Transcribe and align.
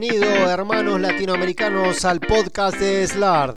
Bienvenido, 0.00 0.48
hermanos 0.48 1.00
latinoamericanos, 1.00 2.04
al 2.04 2.20
podcast 2.20 2.78
de 2.78 3.04
SLARD. 3.04 3.56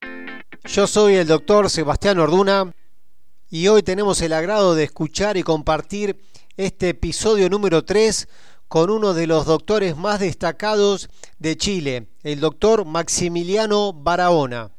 Yo 0.66 0.88
soy 0.88 1.16
el 1.16 1.28
doctor 1.28 1.70
Sebastián 1.70 2.18
Orduna 2.18 2.73
y 3.50 3.68
hoy 3.68 3.84
tenemos 3.84 4.21
el 4.21 4.34
agrado 4.34 4.73
de 4.73 4.86
escuchar 4.86 5.38
y 5.38 5.43
compartir 5.43 6.20
este 6.57 6.89
episodio 6.89 7.48
número 7.48 7.84
3 7.84 8.27
con 8.68 8.89
uno 8.89 9.14
de 9.14 9.27
los 9.27 9.46
doctores 9.46 9.96
más 9.96 10.20
destacados 10.20 11.09
de 11.38 11.57
Chile, 11.57 12.07
el 12.23 12.39
doctor 12.39 12.86
Maximiliano 12.86 13.94
Barahona. 13.94 14.71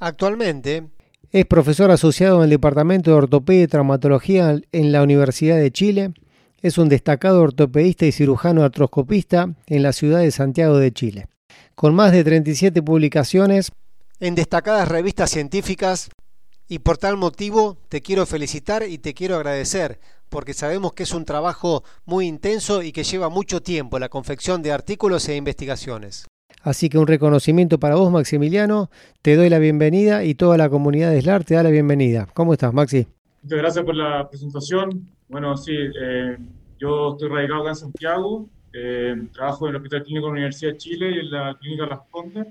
Actualmente 0.00 0.88
es 1.30 1.46
profesor 1.46 1.92
asociado 1.92 2.38
en 2.38 2.44
el 2.44 2.50
Departamento 2.50 3.12
de 3.12 3.16
Ortopedia 3.16 3.62
y 3.62 3.68
Traumatología 3.68 4.58
en 4.72 4.92
la 4.92 5.02
Universidad 5.02 5.58
de 5.58 5.70
Chile 5.70 6.14
es 6.62 6.78
un 6.78 6.88
destacado 6.88 7.42
ortopedista 7.42 8.06
y 8.06 8.12
cirujano 8.12 8.62
artroscopista 8.62 9.54
en 9.66 9.82
la 9.82 9.92
ciudad 9.92 10.20
de 10.20 10.30
Santiago 10.30 10.78
de 10.78 10.92
Chile, 10.92 11.26
con 11.74 11.94
más 11.94 12.12
de 12.12 12.24
37 12.24 12.82
publicaciones 12.82 13.72
en 14.18 14.34
destacadas 14.34 14.88
revistas 14.88 15.30
científicas 15.30 16.10
y 16.68 16.78
por 16.80 16.98
tal 16.98 17.16
motivo 17.16 17.76
te 17.88 18.00
quiero 18.00 18.26
felicitar 18.26 18.82
y 18.82 18.98
te 18.98 19.14
quiero 19.14 19.36
agradecer 19.36 20.00
porque 20.28 20.54
sabemos 20.54 20.92
que 20.92 21.04
es 21.04 21.12
un 21.12 21.24
trabajo 21.24 21.84
muy 22.04 22.26
intenso 22.26 22.82
y 22.82 22.92
que 22.92 23.04
lleva 23.04 23.28
mucho 23.28 23.62
tiempo 23.62 23.98
la 23.98 24.08
confección 24.08 24.62
de 24.62 24.72
artículos 24.72 25.28
e 25.28 25.36
investigaciones. 25.36 26.26
Así 26.62 26.88
que 26.88 26.98
un 26.98 27.06
reconocimiento 27.06 27.78
para 27.78 27.94
vos, 27.94 28.10
Maximiliano. 28.10 28.90
Te 29.22 29.36
doy 29.36 29.48
la 29.48 29.60
bienvenida 29.60 30.24
y 30.24 30.34
toda 30.34 30.56
la 30.56 30.68
comunidad 30.68 31.12
de 31.12 31.22
SLAR 31.22 31.44
te 31.44 31.54
da 31.54 31.62
la 31.62 31.70
bienvenida. 31.70 32.26
¿Cómo 32.34 32.54
estás, 32.54 32.74
Maxi? 32.74 33.06
Muchas 33.42 33.58
gracias 33.58 33.84
por 33.84 33.94
la 33.94 34.28
presentación. 34.28 35.15
Bueno, 35.28 35.56
sí, 35.56 35.74
eh, 35.76 36.38
yo 36.78 37.12
estoy 37.12 37.28
radicado 37.28 37.62
acá 37.62 37.70
en 37.70 37.76
Santiago, 37.76 38.48
eh, 38.72 39.28
trabajo 39.32 39.66
en 39.66 39.70
el 39.70 39.76
Hospital 39.76 40.04
Clínico 40.04 40.26
de 40.26 40.30
la 40.30 40.32
Universidad 40.32 40.72
de 40.72 40.78
Chile 40.78 41.10
y 41.10 41.18
en 41.18 41.30
la 41.30 41.56
Clínica 41.58 41.86
Las 41.86 42.00
Condes. 42.10 42.46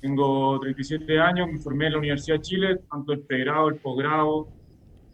Tengo 0.00 0.60
37 0.60 1.18
años, 1.18 1.48
me 1.50 1.58
formé 1.58 1.86
en 1.86 1.92
la 1.92 1.98
Universidad 1.98 2.36
de 2.36 2.42
Chile, 2.42 2.80
tanto 2.90 3.12
el 3.12 3.20
pregrado, 3.20 3.68
el 3.68 3.76
posgrado 3.76 4.48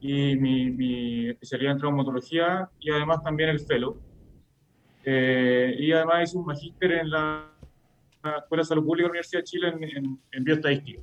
y 0.01 0.37
mi, 0.37 1.29
especialidad 1.29 1.73
en 1.73 1.79
traumatología 1.79 2.69
y 2.81 2.91
además 2.91 3.23
también 3.23 3.51
el 3.51 3.61
fellow. 3.61 3.97
Eh, 5.05 5.77
y 5.79 5.93
además 5.93 6.25
hice 6.25 6.39
un 6.39 6.47
magíster 6.47 6.93
en 6.93 7.11
la, 7.11 7.53
Escuela 8.39 8.63
de 8.63 8.67
Salud 8.67 8.85
Pública 8.85 9.05
de 9.05 9.09
la 9.09 9.11
Universidad 9.11 9.41
de 9.41 9.45
Chile 9.45 9.69
en, 9.69 10.19
en, 10.33 10.45
bioestadística. 10.45 11.01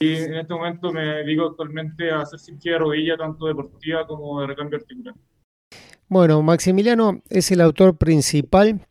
Y 0.00 0.14
en 0.14 0.34
este 0.36 0.54
momento 0.54 0.92
me 0.92 1.02
dedico 1.02 1.46
actualmente 1.46 2.10
a 2.10 2.20
hacer 2.20 2.38
cirugía 2.38 2.72
de 2.72 2.78
rodilla, 2.78 3.16
tanto 3.16 3.46
deportiva 3.46 4.06
como 4.06 4.40
de 4.40 4.46
recambio 4.46 4.78
articular. 4.78 5.14
Bueno, 6.08 6.40
Maximiliano 6.42 7.22
es 7.28 7.50
el 7.50 7.60
autor 7.60 7.96
principal 7.96 8.86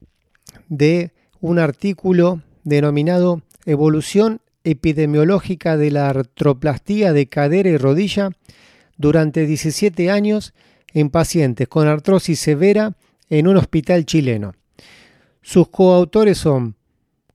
de 0.67 1.13
un 1.39 1.59
artículo 1.59 2.41
denominado 2.63 3.41
Evolución 3.65 4.41
epidemiológica 4.63 5.77
de 5.77 5.91
la 5.91 6.09
artroplastía 6.09 7.13
de 7.13 7.27
cadera 7.27 7.69
y 7.69 7.77
rodilla 7.77 8.31
durante 8.97 9.45
17 9.45 10.11
años 10.11 10.53
en 10.93 11.09
pacientes 11.09 11.67
con 11.67 11.87
artrosis 11.87 12.39
severa 12.39 12.93
en 13.29 13.47
un 13.47 13.57
hospital 13.57 14.05
chileno. 14.05 14.53
Sus 15.41 15.69
coautores 15.69 16.37
son 16.37 16.75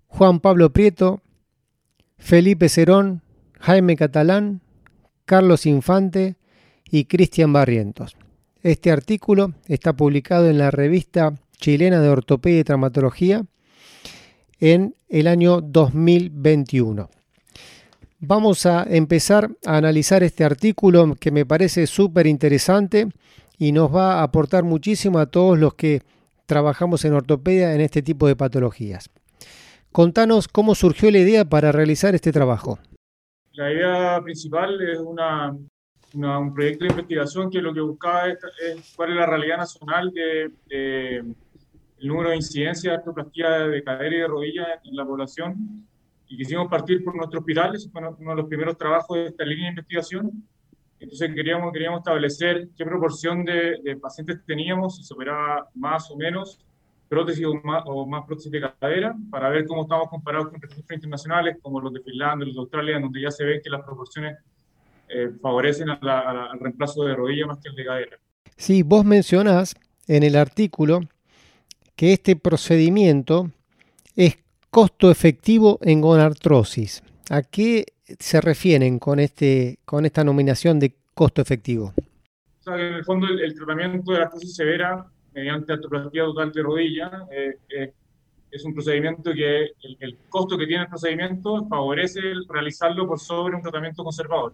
Juan 0.08 0.40
Pablo 0.40 0.72
Prieto, 0.72 1.22
Felipe 2.18 2.68
Cerón, 2.68 3.21
Jaime 3.62 3.94
Catalán, 3.94 4.60
Carlos 5.24 5.66
Infante 5.66 6.34
y 6.90 7.04
Cristian 7.04 7.52
Barrientos. 7.52 8.16
Este 8.60 8.90
artículo 8.90 9.54
está 9.68 9.92
publicado 9.92 10.50
en 10.50 10.58
la 10.58 10.72
revista 10.72 11.34
chilena 11.58 12.00
de 12.00 12.08
ortopedia 12.08 12.58
y 12.58 12.64
traumatología 12.64 13.44
en 14.58 14.96
el 15.08 15.28
año 15.28 15.60
2021. 15.60 17.08
Vamos 18.18 18.66
a 18.66 18.82
empezar 18.82 19.52
a 19.64 19.76
analizar 19.76 20.24
este 20.24 20.42
artículo 20.42 21.14
que 21.14 21.30
me 21.30 21.46
parece 21.46 21.86
súper 21.86 22.26
interesante 22.26 23.10
y 23.58 23.70
nos 23.70 23.94
va 23.94 24.14
a 24.14 24.22
aportar 24.24 24.64
muchísimo 24.64 25.20
a 25.20 25.26
todos 25.26 25.56
los 25.56 25.74
que 25.74 26.02
trabajamos 26.46 27.04
en 27.04 27.12
ortopedia 27.14 27.76
en 27.76 27.80
este 27.80 28.02
tipo 28.02 28.26
de 28.26 28.34
patologías. 28.34 29.08
Contanos 29.92 30.48
cómo 30.48 30.74
surgió 30.74 31.12
la 31.12 31.18
idea 31.18 31.44
para 31.44 31.70
realizar 31.70 32.16
este 32.16 32.32
trabajo. 32.32 32.80
La 33.54 33.72
idea 33.72 34.20
principal 34.22 34.80
es 34.80 34.98
una 34.98 35.54
un 36.14 36.52
proyecto 36.54 36.84
de 36.84 36.90
investigación 36.90 37.50
que 37.50 37.62
lo 37.62 37.72
que 37.72 37.80
buscaba 37.80 38.28
es, 38.28 38.38
cuál 38.96 39.10
es 39.10 39.16
la 39.16 39.26
realidad 39.26 39.58
nacional 39.58 40.10
de, 40.12 40.52
el 40.68 42.08
número 42.08 42.30
de 42.30 42.36
incidencias 42.36 42.92
de 42.92 42.98
artroplastía 42.98 43.50
de 43.60 43.82
cadera 43.82 44.14
y 44.14 44.18
de 44.18 44.26
rodilla 44.26 44.66
en, 44.84 44.96
la 44.96 45.04
población 45.04 45.86
y 46.26 46.36
quisimos 46.36 46.68
partir 46.68 47.04
por 47.04 47.14
nuestro 47.14 47.40
hospital, 47.40 47.74
ese 47.74 47.90
fue 47.90 48.00
uno 48.00 48.30
de 48.30 48.36
los 48.36 48.46
primeros 48.46 48.76
trabajos 48.78 49.16
de 49.16 49.26
esta 49.26 49.44
línea 49.44 49.64
de 49.64 49.70
investigación. 49.70 50.30
Entonces 50.98 51.34
queríamos, 51.34 51.72
queríamos 51.72 51.98
establecer 51.98 52.68
qué 52.76 52.84
proporción 52.84 53.44
de, 53.44 53.98
pacientes 54.00 54.42
teníamos, 54.46 54.96
si 54.96 55.02
se 55.02 55.12
operaba 55.12 55.68
más 55.74 56.10
o 56.10 56.16
menos 56.16 56.58
prótesis 57.12 57.44
o 57.44 57.54
más, 57.62 57.82
o 57.84 58.06
más, 58.06 58.24
prótesis 58.24 58.50
de 58.50 58.62
cadera, 58.80 59.14
para 59.30 59.50
ver 59.50 59.66
cómo 59.66 59.82
estamos 59.82 60.08
comparados 60.08 60.48
con 60.48 60.62
registros 60.62 60.96
internacionales 60.96 61.58
como 61.60 61.78
los 61.78 61.92
de 61.92 62.00
Finlandia, 62.00 62.46
los 62.46 62.54
de 62.54 62.60
Australia, 62.60 62.98
donde 62.98 63.20
ya 63.20 63.30
se 63.30 63.44
ven 63.44 63.60
que 63.62 63.68
las 63.68 63.82
proporciones 63.82 64.38
eh, 65.10 65.30
favorecen 65.42 65.90
al 65.90 66.58
reemplazo 66.58 67.04
de 67.04 67.14
rodilla 67.14 67.46
más 67.46 67.58
que 67.58 67.68
el 67.68 67.74
de 67.74 67.84
cadera. 67.84 68.18
Sí, 68.56 68.82
vos 68.82 69.04
mencionás 69.04 69.74
en 70.08 70.22
el 70.22 70.36
artículo 70.36 71.00
que 71.96 72.14
este 72.14 72.34
procedimiento 72.34 73.50
es 74.16 74.38
costo 74.70 75.10
efectivo 75.10 75.78
en 75.82 76.00
gonartrosis. 76.00 77.02
¿A 77.28 77.42
qué 77.42 77.84
se 78.18 78.40
refieren 78.40 78.98
con, 78.98 79.20
este, 79.20 79.78
con 79.84 80.06
esta 80.06 80.24
nominación 80.24 80.80
de 80.80 80.94
costo 81.12 81.42
efectivo? 81.42 81.92
O 82.60 82.62
sea, 82.62 82.74
en 82.76 82.94
el 82.94 83.04
fondo 83.04 83.26
el, 83.26 83.54
tratamiento 83.54 84.12
de 84.12 84.18
la 84.18 84.24
artrosis 84.24 84.56
severa 84.56 85.06
mediante 85.34 85.72
artroplastía 85.72 86.24
total 86.24 86.52
de 86.52 86.62
rodilla 86.62 87.26
eh, 87.30 87.58
eh, 87.68 87.92
es 88.50 88.64
un 88.64 88.74
procedimiento 88.74 89.32
que 89.32 89.62
el, 89.82 89.96
el, 90.00 90.18
costo 90.28 90.58
que 90.58 90.66
tiene 90.66 90.82
el 90.82 90.88
procedimiento 90.88 91.66
favorece 91.68 92.20
realizarlo 92.48 93.06
por 93.06 93.18
sobre 93.18 93.56
un 93.56 93.62
tratamiento 93.62 94.04
conservador 94.04 94.52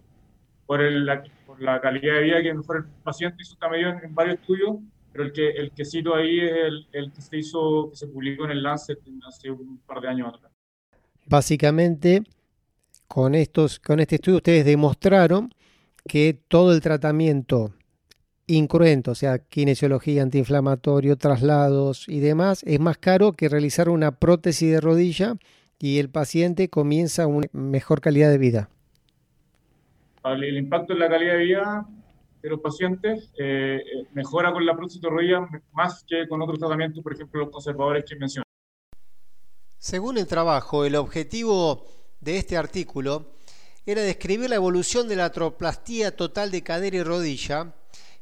por, 0.69 0.79
la, 0.83 1.23
por 1.47 1.59
la 1.59 1.81
calidad 1.81 2.13
de 2.13 2.21
vida 2.21 2.43
que 2.43 2.53
mejor 2.53 2.77
el 2.77 2.83
paciente, 3.03 3.41
hizo 3.41 3.53
está 3.53 3.67
medido 3.69 3.89
en, 3.89 4.13
varios 4.13 4.39
estudios, 4.39 4.77
pero 5.11 5.23
el 5.23 5.33
que, 5.33 5.49
el 5.49 5.71
que 5.71 5.83
cito 5.83 6.13
ahí 6.13 6.41
es 6.41 6.51
el, 6.51 6.87
el, 6.91 7.11
que 7.11 7.21
se 7.23 7.37
hizo, 7.37 7.89
que 7.89 7.95
se 7.95 8.05
publicó 8.05 8.45
en 8.45 8.51
el 8.51 8.61
Lancet 8.61 8.99
hace 9.27 9.49
un 9.49 9.79
par 9.79 9.99
de 9.99 10.09
años 10.09 10.31
atrás. 10.31 10.51
Básicamente, 11.25 12.21
con, 13.07 13.33
estos, 13.33 13.79
con 13.79 13.99
este 13.99 14.15
estudio 14.15 14.37
ustedes 14.37 14.63
demostraron 14.63 15.51
que 16.07 16.39
todo 16.47 16.71
el 16.71 16.81
tratamiento 16.81 17.73
incruento, 18.49 19.11
o 19.11 19.15
sea, 19.15 19.39
kinesiología, 19.39 20.23
antiinflamatorio, 20.23 21.15
traslados 21.17 22.07
y 22.07 22.19
demás, 22.19 22.63
es 22.65 22.79
más 22.79 22.97
caro 22.97 23.33
que 23.33 23.49
realizar 23.49 23.89
una 23.89 24.11
prótesis 24.11 24.71
de 24.71 24.81
rodilla 24.81 25.35
y 25.79 25.99
el 25.99 26.09
paciente 26.09 26.69
comienza 26.69 27.27
una 27.27 27.47
mejor 27.53 28.01
calidad 28.01 28.29
de 28.29 28.37
vida 28.37 28.69
el 30.23 30.57
impacto 30.57 30.93
en 30.93 30.99
la 30.99 31.09
calidad 31.09 31.33
de 31.33 31.43
vida 31.43 31.87
de 32.41 32.49
los 32.49 32.59
pacientes 32.61 33.31
eh, 33.37 33.77
eh, 33.77 34.07
mejora 34.13 34.51
con 34.53 34.65
la 34.65 34.75
prótesis 34.75 35.01
de 35.01 35.09
rodilla 35.09 35.47
más 35.73 36.05
que 36.07 36.27
con 36.27 36.41
otros 36.41 36.59
tratamientos, 36.59 37.03
por 37.03 37.13
ejemplo, 37.13 37.41
los 37.41 37.51
conservadores 37.51 38.05
que 38.07 38.15
mencioné. 38.15 38.43
Según 39.77 40.17
el 40.17 40.27
trabajo, 40.27 40.85
el 40.85 40.95
objetivo 40.95 41.85
de 42.19 42.37
este 42.37 42.57
artículo 42.57 43.33
era 43.85 44.01
describir 44.01 44.49
la 44.49 44.57
evolución 44.57 45.07
de 45.07 45.15
la 45.15 45.25
atroplastía 45.25 46.15
total 46.15 46.51
de 46.51 46.63
cadera 46.63 46.97
y 46.97 47.03
rodilla 47.03 47.73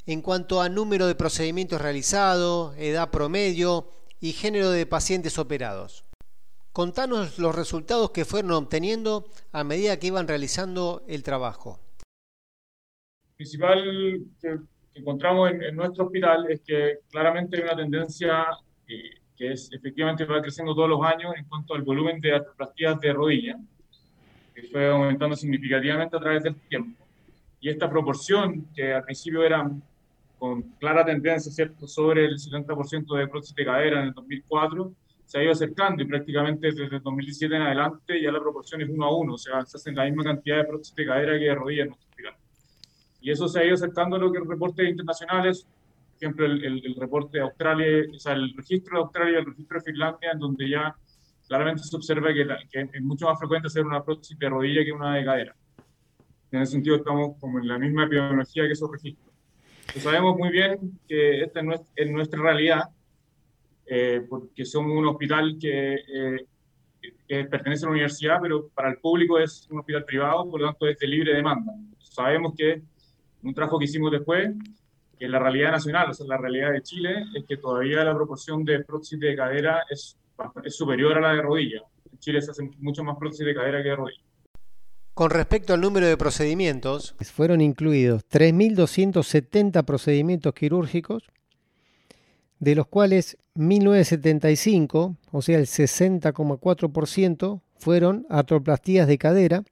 en 0.07 0.21
cuanto 0.21 0.61
a 0.61 0.69
número 0.69 1.05
de 1.05 1.13
procedimientos 1.13 1.79
realizados, 1.79 2.75
edad 2.77 3.11
promedio 3.11 3.91
y 4.19 4.31
género 4.31 4.71
de 4.71 4.87
pacientes 4.87 5.37
operados. 5.37 6.05
Contanos 6.73 7.37
los 7.37 7.55
resultados 7.55 8.09
que 8.09 8.25
fueron 8.25 8.51
obteniendo 8.51 9.29
a 9.51 9.63
medida 9.63 9.99
que 9.99 10.07
iban 10.07 10.27
realizando 10.27 11.03
el 11.07 11.21
trabajo 11.21 11.79
principal 13.37 13.83
que, 14.41 14.57
encontramos 14.95 15.51
en, 15.51 15.75
nuestro 15.75 16.05
hospital 16.05 16.47
es 16.49 16.61
que 16.61 16.99
claramente 17.11 17.57
hay 17.57 17.63
una 17.63 17.75
tendencia 17.75 18.45
eh, 18.87 19.11
que 19.35 19.51
es 19.51 19.71
efectivamente 19.71 20.25
va 20.25 20.41
creciendo 20.41 20.73
todos 20.73 20.89
los 20.89 21.05
años 21.05 21.33
en 21.37 21.45
cuanto 21.45 21.75
al 21.75 21.83
volumen 21.83 22.19
de 22.19 22.33
artroplastías 22.33 22.99
de 22.99 23.13
rodilla, 23.13 23.59
que 24.55 24.63
fue 24.63 24.89
aumentando 24.89 25.35
significativamente 25.35 26.17
a 26.17 26.19
través 26.19 26.41
del 26.41 26.55
tiempo. 26.55 27.05
Y 27.61 27.69
esta 27.69 27.87
proporción, 27.87 28.65
que 28.75 28.91
al 28.91 29.03
principio 29.03 29.43
era 29.43 29.69
con 30.37 30.61
clara 30.79 31.03
tendencia, 31.05 31.51
¿cierto?, 31.51 31.87
sobre 31.87 32.25
el 32.25 32.37
70% 32.37 33.17
de 33.17 33.27
prótesis 33.27 33.55
de 33.55 33.65
cadera 33.65 34.01
en 34.01 34.07
el 34.07 34.13
2004, 34.13 34.93
se 35.25 35.39
ha 35.39 35.43
ido 35.43 35.51
acercando 35.51 36.03
y 36.03 36.05
prácticamente 36.05 36.67
desde 36.67 36.95
el 36.95 37.01
2017 37.01 37.55
en 37.55 37.61
adelante 37.61 38.21
ya 38.21 38.31
la 38.31 38.39
proporción 38.39 38.81
es 38.81 38.89
uno 38.89 39.05
a 39.05 39.17
uno, 39.17 39.33
o 39.33 39.37
sea, 39.37 39.65
se 39.65 39.77
hacen 39.77 39.95
la 39.95 40.05
misma 40.05 40.23
cantidad 40.23 40.57
de 40.57 40.63
prótesis 40.65 40.95
de 40.95 41.05
cadera 41.05 41.37
que 41.37 41.45
de 41.45 41.55
rodilla 41.55 41.83
en 41.83 41.89
nuestro 41.89 42.09
hospital. 42.09 42.35
Y 43.19 43.31
eso 43.31 43.47
se 43.47 43.59
ha 43.59 43.65
ido 43.65 43.73
acercando 43.73 44.15
a 44.15 44.19
lo 44.19 44.31
que 44.31 44.39
reportes 44.39 44.87
internacionales 44.87 45.67
ejemplo, 46.17 46.45
el, 46.45 46.95
reporte 46.95 47.37
de 47.37 47.43
Australia, 47.43 48.05
o 48.13 48.19
sea, 48.19 48.33
el 48.33 48.53
registro 48.55 48.97
de 48.97 49.03
Australia 49.03 49.33
y 49.33 49.39
el 49.39 49.45
registro 49.45 49.79
de 49.79 49.83
Finlandia, 49.83 50.31
en 50.31 50.39
donde 50.39 50.69
ya 50.69 50.95
claramente 51.47 51.83
se 51.83 51.95
observa 51.95 52.29
que, 52.33 52.89
es 52.93 53.01
mucho 53.01 53.27
más 53.27 53.39
frecuente 53.39 53.67
hacer 53.67 53.85
una 53.85 54.03
prótesis 54.03 54.37
de 54.37 54.49
rodilla 54.49 54.83
que 54.83 54.91
una 54.91 55.15
de 55.15 55.25
cadera. 55.25 55.55
En 56.51 56.61
ese 56.61 56.73
sentido 56.73 56.97
estamos 56.97 57.37
como 57.39 57.59
en 57.59 57.67
la 57.67 57.77
misma 57.77 58.05
epidemiología 58.05 58.63
que 58.65 58.73
esos 58.73 58.91
registros. 58.91 59.26
Sabemos 59.95 60.37
muy 60.37 60.49
bien 60.49 60.99
que 61.07 61.43
esta 61.43 61.61
es 61.95 62.09
nuestra, 62.11 62.41
realidad, 62.41 62.83
eh, 63.85 64.25
porque 64.29 64.65
somos 64.65 64.95
un 64.95 65.07
hospital 65.07 65.57
que, 65.59 65.93
eh, 65.95 66.45
que, 67.27 67.45
pertenece 67.45 67.85
a 67.85 67.87
la 67.87 67.91
universidad, 67.91 68.39
pero 68.41 68.67
para 68.69 68.89
el 68.89 68.97
público 68.97 69.39
es 69.39 69.67
un 69.69 69.79
hospital 69.79 70.05
privado, 70.05 70.49
por 70.49 70.61
lo 70.61 70.67
tanto 70.67 70.87
es 70.87 70.97
de 70.99 71.07
libre 71.07 71.33
demanda. 71.33 71.73
Sabemos 71.99 72.53
que 72.55 72.81
un 73.43 73.53
trabajo 73.53 73.79
que 73.79 73.85
hicimos 73.85 74.11
después, 74.11 74.49
que 75.17 75.27
la 75.27 75.39
realidad 75.39 75.71
nacional, 75.71 76.09
o 76.09 76.13
sea, 76.13 76.27
la 76.27 76.37
realidad 76.37 76.71
de 76.71 76.81
Chile, 76.81 77.25
es 77.35 77.45
que 77.45 77.57
todavía 77.57 78.03
la 78.03 78.15
proporción 78.15 78.63
de 78.63 78.83
prótesis 78.83 79.19
de 79.19 79.35
cadera 79.35 79.83
es, 79.89 80.17
es 80.63 80.75
superior 80.75 81.17
a 81.17 81.21
la 81.21 81.33
de 81.33 81.41
rodilla. 81.41 81.81
En 82.11 82.19
Chile 82.19 82.41
se 82.41 82.51
hacen 82.51 82.71
mucho 82.79 83.03
más 83.03 83.17
prótesis 83.17 83.45
de 83.45 83.55
cadera 83.55 83.81
que 83.81 83.89
de 83.89 83.95
rodilla. 83.95 84.26
Con 85.17 85.31
respecto 85.31 85.73
al 85.73 85.81
número 85.81 86.05
de 86.05 86.15
procedimientos, 86.15 87.15
fueron 87.33 87.59
incluidos 87.59 88.21
3.270 88.29 89.83
procedimientos 89.83 90.53
quirúrgicos, 90.53 91.23
de 92.59 92.75
los 92.75 92.85
cuales 92.85 93.35
1.975, 93.55 95.17
o 95.31 95.41
sea 95.41 95.57
el 95.57 95.65
60,4%, 95.65 97.61
fueron 97.79 98.27
atroplastías 98.29 99.07
de 99.07 99.17
cadera 99.17 99.63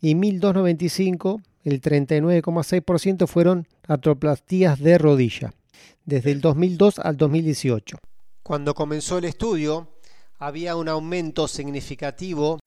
y 0.00 0.14
1.295, 0.14 1.42
el 1.64 1.80
39,6%, 1.80 3.26
fueron 3.26 3.66
atroplastías 3.88 4.78
de 4.78 4.98
rodilla, 4.98 5.52
desde 6.04 6.30
el 6.30 6.40
2002 6.40 7.00
al 7.00 7.16
2018. 7.16 7.98
Cuando 8.44 8.74
comenzó 8.74 9.18
el 9.18 9.24
estudio, 9.24 9.88
había 10.38 10.76
un 10.76 10.88
aumento 10.88 11.48
significativo 11.48 12.60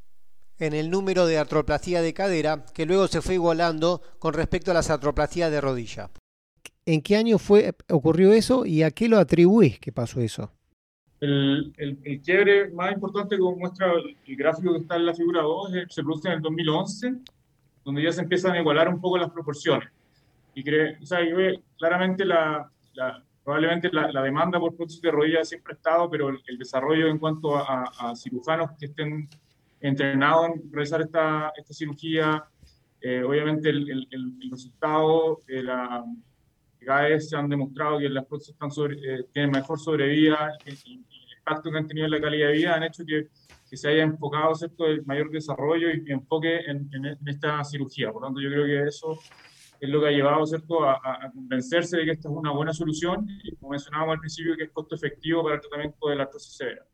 en 0.59 0.73
el 0.73 0.89
número 0.89 1.25
de 1.25 1.37
artroplastía 1.37 2.01
de 2.01 2.13
cadera, 2.13 2.65
que 2.73 2.85
luego 2.85 3.07
se 3.07 3.21
fue 3.21 3.35
igualando 3.35 4.01
con 4.19 4.33
respecto 4.33 4.71
a 4.71 4.73
las 4.73 4.89
artroplastías 4.89 5.51
de 5.51 5.61
rodilla. 5.61 6.09
¿En 6.85 7.01
qué 7.01 7.15
año 7.15 7.37
fue, 7.37 7.73
ocurrió 7.89 8.33
eso 8.33 8.65
y 8.65 8.83
a 8.83 8.91
qué 8.91 9.07
lo 9.07 9.17
atribuís 9.17 9.79
que 9.79 9.91
pasó 9.91 10.19
eso? 10.19 10.51
El, 11.21 11.73
el, 11.77 12.21
quiebre 12.21 12.69
más 12.71 12.91
importante, 12.91 13.37
como 13.37 13.55
muestra 13.55 13.93
el, 13.93 14.35
gráfico 14.35 14.73
que 14.73 14.79
está 14.79 14.97
en 14.97 15.05
la 15.05 15.13
figura 15.13 15.41
2, 15.41 15.71
se 15.87 16.03
produce 16.03 16.27
en 16.27 16.33
el 16.35 16.41
2011, 16.41 17.13
donde 17.85 18.03
ya 18.03 18.11
se 18.11 18.21
empiezan 18.21 18.51
a 18.51 18.59
igualar 18.59 18.89
un 18.89 18.99
poco 18.99 19.17
las 19.17 19.31
proporciones. 19.31 19.87
Y 20.53 20.63
cree, 20.63 20.97
o 21.01 21.05
sea, 21.05 21.19
claramente 21.77 22.25
la, 22.25 22.69
probablemente 23.41 23.89
la, 23.93 24.21
demanda 24.21 24.59
por 24.59 24.75
prótesis 24.75 25.01
de 25.01 25.11
rodilla 25.11 25.45
siempre 25.45 25.73
ha 25.73 25.77
estado, 25.77 26.09
pero 26.09 26.27
el, 26.27 26.57
desarrollo 26.57 27.07
en 27.07 27.17
cuanto 27.17 27.55
a, 27.55 27.85
a, 27.97 28.15
cirujanos 28.17 28.71
que 28.77 28.87
estén 28.87 29.29
entrenado 29.83 30.45
en 30.45 30.71
realizar 30.71 31.01
esta, 31.01 31.51
esta 31.55 31.73
cirugía. 31.73 32.43
Eh, 33.01 33.21
obviamente 33.21 33.69
el, 33.69 33.89
el, 33.89 34.07
el, 34.11 34.49
resultado 34.49 35.41
de 35.45 35.61
la 35.61 36.05
vez 36.79 37.29
se 37.29 37.35
han 37.35 37.49
demostrado 37.49 37.99
que 37.99 38.07
las 38.07 38.25
prótesis 38.25 38.53
están 38.53 38.69
eh, 38.91 39.25
tienen 39.33 39.51
mejor 39.51 39.77
sobrevida 39.77 40.53
y, 40.65 40.71
y, 40.71 40.93
el 40.95 41.37
impacto 41.37 41.69
que 41.69 41.77
han 41.77 41.87
tenido 41.87 42.05
en 42.05 42.11
la 42.11 42.21
calidad 42.21 42.47
de 42.47 42.53
vida 42.53 42.75
han 42.75 42.83
hecho 42.83 43.03
que, 43.05 43.27
que 43.69 43.75
se 43.75 43.89
haya 43.89 44.03
enfocado 44.03 44.55
¿cierto? 44.55 44.85
el 44.85 45.05
mayor 45.05 45.29
desarrollo 45.29 45.89
y, 45.89 46.09
enfoque 46.11 46.61
en, 46.65 46.89
en, 46.93 47.17
esta 47.27 47.61
cirugía. 47.65 48.13
Por 48.13 48.21
lo 48.21 48.27
tanto, 48.29 48.39
yo 48.39 48.49
creo 48.49 48.65
que 48.65 48.87
eso 48.87 49.19
es 49.81 49.89
lo 49.89 49.99
que 49.99 50.07
ha 50.07 50.11
llevado 50.11 50.45
¿cierto? 50.45 50.85
A, 50.85 50.93
a, 50.93 51.29
convencerse 51.33 51.97
de 51.97 52.05
que 52.05 52.11
esta 52.11 52.29
es 52.29 52.33
una 52.33 52.51
buena 52.51 52.71
solución 52.71 53.27
y 53.43 53.53
como 53.57 53.71
mencionábamos 53.71 54.13
al 54.13 54.19
principio, 54.19 54.55
que 54.55 54.63
es 54.63 54.71
costo 54.71 54.95
efectivo 54.95 55.43
para 55.43 55.55
el 55.55 55.61
tratamiento 55.61 56.07
de 56.07 56.15
la 56.15 56.23
artrosis 56.23 56.55
severa. 56.55 56.85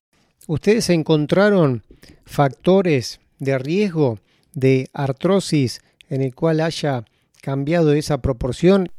¿Ustedes 0.47 0.89
encontraron 0.89 1.83
factores 2.25 3.19
de 3.39 3.57
riesgo 3.57 4.19
de 4.53 4.89
artrosis 4.93 5.81
en 6.09 6.21
el 6.21 6.33
cual 6.35 6.59
haya 6.59 7.05
cambiado 7.41 7.93
esa 7.93 8.21
proporción 8.21 8.89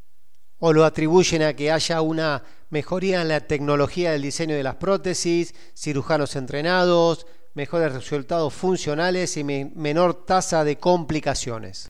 o 0.58 0.72
lo 0.72 0.84
atribuyen 0.84 1.42
a 1.42 1.54
que 1.54 1.72
haya 1.72 2.00
una 2.02 2.42
mejoría 2.68 3.22
en 3.22 3.28
la 3.28 3.40
tecnología 3.40 4.12
del 4.12 4.22
diseño 4.22 4.54
de 4.54 4.62
las 4.62 4.76
prótesis, 4.76 5.54
cirujanos 5.74 6.36
entrenados, 6.36 7.26
mejores 7.54 7.92
resultados 7.92 8.54
funcionales 8.54 9.36
y 9.36 9.44
menor 9.44 10.24
tasa 10.24 10.64
de 10.64 10.76
complicaciones? 10.76 11.88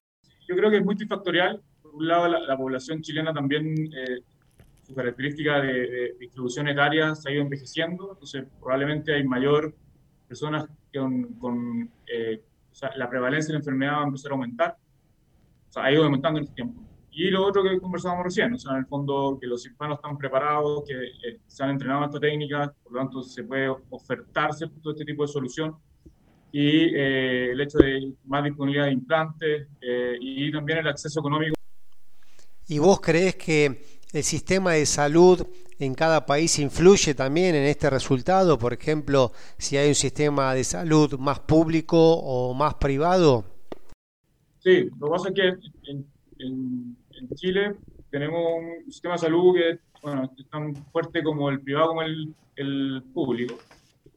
Yo 0.49 0.57
creo 0.57 0.71
que 0.71 0.79
es 0.79 0.85
multifactorial. 0.85 1.63
Por 1.83 1.95
un 1.95 2.09
lado, 2.09 2.29
la, 2.29 2.57
población 2.57 3.03
chilena 3.03 3.33
también 3.33 3.67
eh, 3.93 4.23
su 4.91 4.97
característica 4.97 5.61
de, 5.61 6.17
distribución 6.19 6.67
etaria 6.67 7.15
se 7.15 7.29
ha 7.29 7.33
ido 7.33 7.43
envejeciendo, 7.43 8.11
entonces 8.13 8.45
probablemente 8.59 9.15
hay 9.15 9.25
mayor 9.25 9.73
personas 10.27 10.69
con, 10.93 11.91
eh, 12.07 12.43
la 12.97 13.09
prevalencia 13.09 13.49
de 13.49 13.55
la 13.55 13.59
enfermedad 13.61 13.93
va 13.95 14.03
a 14.03 14.07
empezar 14.07 14.33
a 14.33 14.35
aumentar, 14.35 14.77
o 15.69 15.73
sea, 15.73 15.85
ha 15.85 15.93
ido 15.93 16.05
aumentando 16.05 16.41
en 16.41 16.47
el 16.47 16.55
tiempo. 16.55 16.83
Y 17.13 17.31
lo 17.31 17.45
otro 17.47 17.63
que 17.63 17.81
conversábamos 17.81 18.25
recién, 18.25 18.53
o 18.53 18.59
sea, 18.59 18.73
en 18.73 18.79
el 18.79 18.87
fondo 18.87 19.39
que 19.41 19.47
los 19.47 19.63
cirujanos 19.63 19.99
están 19.99 20.19
preparados, 20.19 20.85
que 20.87 20.95
eh, 20.95 21.41
se 21.47 21.63
han 21.63 21.71
entrenado 21.71 22.01
en 22.01 22.09
esta 22.09 22.21
técnica, 22.21 22.75
por 22.83 22.93
lo 22.93 22.99
tanto 22.99 23.23
se 23.23 23.45
puede 23.45 23.69
ofertar 23.91 24.51
todo 24.83 24.93
este 24.93 25.05
tipo 25.05 25.23
de 25.23 25.29
solución. 25.29 25.77
Y 26.53 26.97
eh, 26.97 27.53
el 27.53 27.61
hecho 27.61 27.79
de 27.79 28.13
más 28.25 28.43
disponibilidad 28.43 28.87
de 28.87 28.93
implantes 28.93 29.69
y 30.21 30.51
también 30.51 30.79
el 30.79 30.89
acceso 30.89 31.21
económico. 31.21 31.55
¿Y 32.67 32.79
vos 32.81 33.01
crees 33.01 33.37
que 33.37 34.00
el 34.13 34.25
sistema 34.25 34.73
de 34.73 34.87
salud 34.87 35.47
en 35.79 35.95
cada 35.95 36.27
país 36.27 36.59
influye 36.59 37.15
también 37.15 37.55
en 37.55 37.65
este 37.65 37.91
resultado? 37.91 38.59
Por 38.59 38.73
ejemplo, 38.73 39.33
si 39.59 39.77
hay 39.77 39.89
un 39.89 39.95
sistema 39.95 40.55
de 40.55 40.65
salud 40.65 41.19
más 41.19 41.41
público 41.41 41.97
o 41.99 42.55
más 42.55 42.75
privado. 42.75 43.45
Sí, 44.59 44.91
lo 44.99 45.07
que 45.07 45.11
pasa 45.11 45.29
es 45.29 45.35
que 45.35 45.93
en, 45.93 46.97
Chile 47.35 47.77
tenemos 48.11 48.41
un 48.59 48.91
sistema 48.91 49.15
de 49.15 49.19
salud 49.19 49.55
que 49.55 49.71
es 49.71 50.49
tan 50.51 50.75
fuerte 50.91 51.23
como 51.23 51.51
el 51.51 51.61
privado 51.61 51.89
como 51.89 52.03
el, 52.03 53.03
público. 53.15 53.57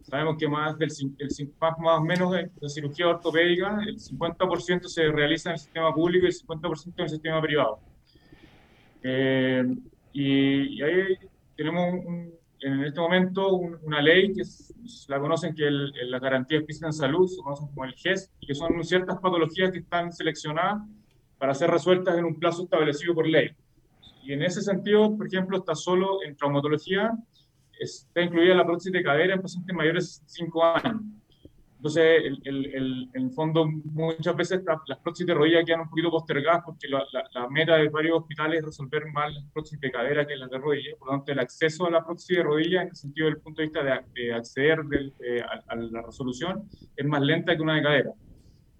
Sabemos 0.01 0.35
que 0.37 0.49
más 0.49 0.77
del 0.77 0.89
el, 1.17 1.29
más, 1.61 1.79
más 1.79 1.99
o 1.99 2.03
menos 2.03 2.31
de 2.31 2.49
la 2.59 2.67
cirugía 2.67 3.07
ortopédica, 3.07 3.79
el 3.85 3.97
50% 3.97 4.87
se 4.87 5.03
realiza 5.09 5.49
en 5.49 5.53
el 5.53 5.59
sistema 5.59 5.93
público 5.93 6.25
y 6.25 6.29
el 6.29 6.35
50% 6.35 6.93
en 6.97 7.03
el 7.03 7.09
sistema 7.09 7.41
privado. 7.41 7.79
Eh, 9.03 9.63
y, 10.13 10.81
ahí 10.81 11.17
tenemos 11.55 12.05
en 12.61 12.83
este 12.83 12.99
momento 12.99 13.55
una 13.55 14.01
ley 14.01 14.33
que 14.33 14.43
la 15.09 15.19
conocen 15.19 15.53
que 15.53 15.67
es 15.67 15.73
la 16.07 16.19
garantía 16.19 16.61
física 16.61 16.87
en 16.87 16.93
salud, 16.93 17.27
se 17.27 17.41
conocen 17.41 17.67
como 17.67 17.85
el 17.85 17.93
GES, 17.93 18.31
y 18.39 18.47
que 18.47 18.55
son 18.55 18.81
ciertas 18.83 19.19
patologías 19.19 19.71
que 19.71 19.79
están 19.79 20.11
seleccionadas 20.11 20.81
para 21.37 21.53
ser 21.53 21.69
resueltas 21.69 22.17
en 22.17 22.25
un 22.25 22.39
plazo 22.39 22.63
establecido 22.63 23.13
por 23.13 23.27
ley. 23.27 23.51
Y 24.23 24.31
en 24.31 24.43
ese 24.43 24.61
sentido, 24.61 25.15
por 25.17 25.27
ejemplo, 25.27 25.57
está 25.57 25.75
solo 25.75 26.23
en 26.23 26.37
traumatología, 26.37 27.11
está 27.77 28.21
incluida 28.21 28.55
la 28.55 28.65
prótesis 28.65 28.93
de 28.93 29.03
cadera 29.03 29.33
en 29.33 29.41
pacientes 29.41 29.75
mayores 29.75 30.21
de 30.21 30.29
5 30.29 30.63
años. 30.63 31.01
Entonces, 31.83 32.23
el, 32.23 32.39
el, 32.45 33.09
en 33.13 33.23
el 33.23 33.31
fondo, 33.31 33.65
muchas 33.65 34.33
veces 34.37 34.61
las 34.87 34.99
prótesis 34.99 35.27
de 35.27 35.33
rodilla 35.33 35.65
quedan 35.65 35.81
un 35.81 35.89
poquito 35.89 36.09
postergadas 36.11 36.63
porque 36.65 36.87
la, 36.87 37.03
la, 37.33 37.49
meta 37.49 37.75
de 37.75 37.89
varios 37.89 38.19
hospitales 38.19 38.59
es 38.59 38.65
resolver 38.67 39.05
más 39.11 39.33
las 39.33 39.43
prótesis 39.51 39.81
de 39.81 39.91
cadera 39.91 40.25
que 40.25 40.37
las 40.37 40.49
de 40.49 40.59
rodilla. 40.59 40.95
Por 40.97 41.09
lo 41.09 41.15
tanto, 41.15 41.33
el 41.33 41.39
acceso 41.39 41.85
a 41.85 41.91
la 41.91 42.05
prótesis 42.05 42.37
de 42.37 42.43
rodilla, 42.43 42.83
en 42.83 42.87
el 42.87 42.95
sentido 42.95 43.25
del 43.27 43.35
punto 43.39 43.61
de 43.61 43.67
vista 43.67 43.83
de, 43.83 44.33
acceder 44.33 44.79
a, 45.67 45.75
la 45.75 46.01
resolución, 46.03 46.69
es 46.95 47.05
más 47.05 47.21
lenta 47.21 47.53
que 47.53 47.61
una 47.61 47.75
de 47.75 47.83
cadera. 47.83 48.11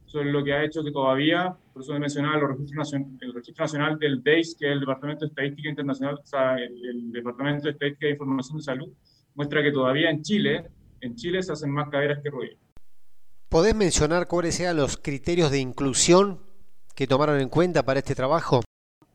Eso 0.07 0.21
es 0.21 0.27
lo 0.27 0.41
que 0.41 0.53
ha 0.53 0.63
hecho 0.63 0.81
que 0.81 0.91
todavía, 0.93 1.53
por 1.73 1.81
eso 1.81 1.93
he 1.93 1.99
mencionado 1.99 2.35
el 2.35 2.47
registro, 2.47 2.83
el 3.19 3.33
nacional 3.59 3.99
del 3.99 4.23
DEIS, 4.23 4.55
que 4.57 4.67
es 4.67 4.71
el 4.71 4.79
Departamento 4.79 5.25
de 5.25 5.29
Estadística 5.29 5.67
Internacional, 5.67 6.19
o 6.23 6.25
sea, 6.25 6.55
el, 6.55 6.85
el 6.85 7.11
Departamento 7.11 7.63
de 7.63 7.71
Estadística 7.71 8.07
e 8.07 8.11
Información 8.11 8.59
de 8.59 8.63
Salud, 8.63 8.93
muestra 9.35 9.61
que 9.61 9.73
todavía 9.73 10.09
en 10.09 10.21
Chile, 10.21 10.69
en 11.01 11.15
Chile 11.15 11.43
se 11.43 11.51
hacen 11.51 11.69
más 11.69 11.89
caderas 11.89 12.19
que 12.23 12.29
rodillas. 12.29 12.62
¿Podés 13.53 13.75
mencionar 13.75 14.27
cuáles 14.27 14.59
eran 14.59 14.77
los 14.77 14.97
criterios 14.97 15.51
de 15.51 15.59
inclusión 15.59 16.39
que 16.95 17.05
tomaron 17.05 17.39
en 17.39 17.49
cuenta 17.49 17.83
para 17.83 17.99
este 17.99 18.15
trabajo? 18.15 18.63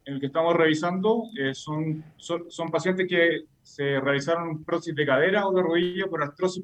El 0.04 0.20
que 0.20 0.26
estamos 0.26 0.54
revisando 0.54 1.24
eh, 1.36 1.52
son, 1.54 2.04
son, 2.16 2.70
pacientes 2.70 3.08
que 3.08 3.46
se 3.64 3.98
realizaron 3.98 4.62
prótesis 4.62 4.94
de 4.94 5.04
cadera 5.04 5.44
o 5.44 5.52
de 5.52 5.60
rodilla 5.60 6.06
por 6.06 6.22
artrosis, 6.22 6.62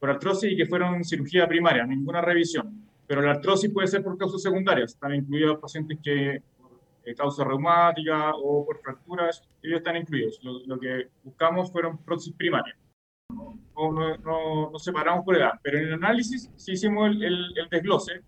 por 0.00 0.10
artrosis 0.10 0.50
y 0.52 0.56
que 0.56 0.66
fueron 0.66 1.04
cirugía 1.04 1.46
primaria, 1.46 1.86
ninguna 1.86 2.20
revisión. 2.20 2.88
Pero 3.06 3.22
la 3.22 3.34
artrosis 3.34 3.70
puede 3.70 3.86
ser 3.86 4.02
por 4.02 4.18
causas 4.18 4.42
secundarias, 4.42 4.94
están 4.94 5.14
incluidos 5.14 5.60
pacientes 5.60 6.00
que 6.02 6.42
eh, 7.04 7.14
causa 7.14 7.44
reumática 7.44 8.32
o 8.34 8.66
por 8.66 8.80
fracturas, 8.80 9.44
ellos 9.62 9.78
están 9.78 9.96
incluidos. 9.96 10.40
Lo, 10.42 10.58
lo 10.66 10.76
que 10.80 11.06
buscamos 11.22 11.70
fueron 11.70 11.98
prótesis 11.98 12.34
primarias 12.34 12.76
no, 13.36 14.16
no, 14.18 14.70
no, 14.70 14.78
separamos 14.78 15.24
por 15.24 15.36
edad, 15.36 15.52
pero 15.62 15.78
en 15.78 15.84
el 15.84 15.94
análisis 15.94 16.50
sí 16.56 16.72
hicimos 16.72 17.10
el, 17.10 17.22
el, 17.22 17.68
desglose 17.70 18.20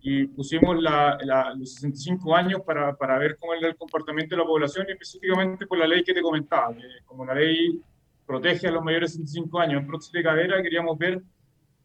y 0.00 0.26
pusimos 0.26 0.76
los 0.82 1.74
65 1.74 2.34
años 2.34 2.60
para, 2.66 2.94
para, 2.96 3.18
ver 3.18 3.36
cómo 3.38 3.54
era 3.54 3.68
el 3.68 3.76
comportamiento 3.76 4.34
de 4.34 4.42
la 4.42 4.46
población 4.46 4.86
y 4.88 4.92
específicamente 4.92 5.66
por 5.66 5.78
la 5.78 5.86
ley 5.86 6.02
que 6.02 6.12
te 6.12 6.22
comentaba, 6.22 6.74
que 6.74 6.82
como 7.04 7.24
la 7.24 7.34
ley 7.34 7.80
protege 8.26 8.68
a 8.68 8.72
los 8.72 8.82
mayores 8.82 9.12
de 9.12 9.24
65 9.24 9.60
años 9.60 9.80
en 9.80 9.86
prótesis 9.86 10.12
de 10.12 10.22
cadera, 10.22 10.62
queríamos 10.62 10.98
ver 10.98 11.22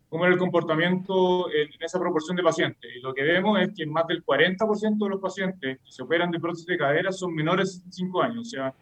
cómo 0.10 0.26
era 0.26 0.34
el 0.34 0.40
comportamiento 0.40 1.52
en, 1.52 1.70
esa 1.80 2.00
proporción 2.00 2.36
de 2.36 2.44
pacientes. 2.44 2.90
Y 2.96 3.02
lo 3.02 3.14
que 3.14 3.24
vemos 3.24 3.60
es 3.60 3.70
que 3.76 3.86
más 3.86 4.08
del 4.08 4.26
40% 4.26 4.98
de 4.98 5.10
los 5.10 5.22
pacientes 5.22 5.80
que 5.80 5.92
se 5.92 6.04
operan 6.04 6.32
de 6.32 6.40
prótesis 6.40 6.66
de 6.66 6.78
cadera 6.78 7.12
son 7.12 7.36
menores 7.36 7.68
de 7.68 7.92
65 7.92 8.22
años, 8.22 8.48
o 8.48 8.50
sea, 8.50 8.74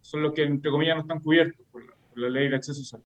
son 0.00 0.22
los 0.22 0.32
que, 0.32 0.44
entre 0.44 0.70
comillas, 0.70 0.96
no 0.96 1.02
están 1.02 1.20
cubiertos 1.20 1.66
por 1.70 1.84
la, 1.84 1.92
la 2.20 2.28
ley 2.28 2.48
de 2.48 2.56
acceso 2.56 2.80
social. 2.80 3.02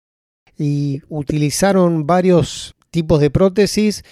Y 0.57 1.01
utilizaron 1.09 2.05
varios 2.05 2.75
tipos 2.91 3.19
de 3.19 3.31
prótesis 3.31 4.03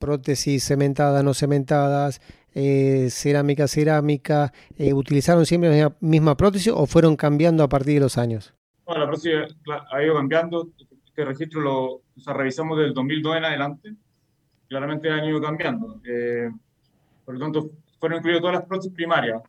prótesis 0.00 0.64
cementadas, 0.64 1.22
no 1.22 1.34
cementadas, 1.34 2.20
eh, 2.54 3.08
cerámica, 3.10 3.68
cerámica, 3.68 4.52
eh, 4.76 4.92
¿utilizaron 4.92 5.46
siempre 5.46 5.78
la 5.78 5.94
misma 6.00 6.36
prótesis 6.36 6.72
o 6.74 6.86
fueron 6.86 7.14
cambiando 7.14 7.62
a 7.62 7.68
partir 7.68 7.94
de 7.94 8.00
los 8.00 8.18
años? 8.18 8.52
No, 8.88 8.98
la 8.98 9.06
prótesis 9.06 9.32
ha 9.92 10.02
ido 10.02 10.14
cambiando. 10.14 10.70
Este 11.06 11.24
registro 11.24 11.60
lo 11.60 12.02
revisamos 12.34 12.76
desde 12.78 12.88
el 12.88 12.94
2002 12.94 13.36
en 13.36 13.44
adelante. 13.44 13.94
Claramente 14.68 15.10
han 15.10 15.24
ido 15.24 15.40
cambiando. 15.40 16.00
Eh, 16.04 16.50
por 17.24 17.34
lo 17.34 17.40
tanto, 17.40 17.70
fueron 18.00 18.18
incluidas 18.18 18.40
todas 18.40 18.56
las 18.56 18.64
prótesis 18.64 18.92
primarias. 18.92 19.42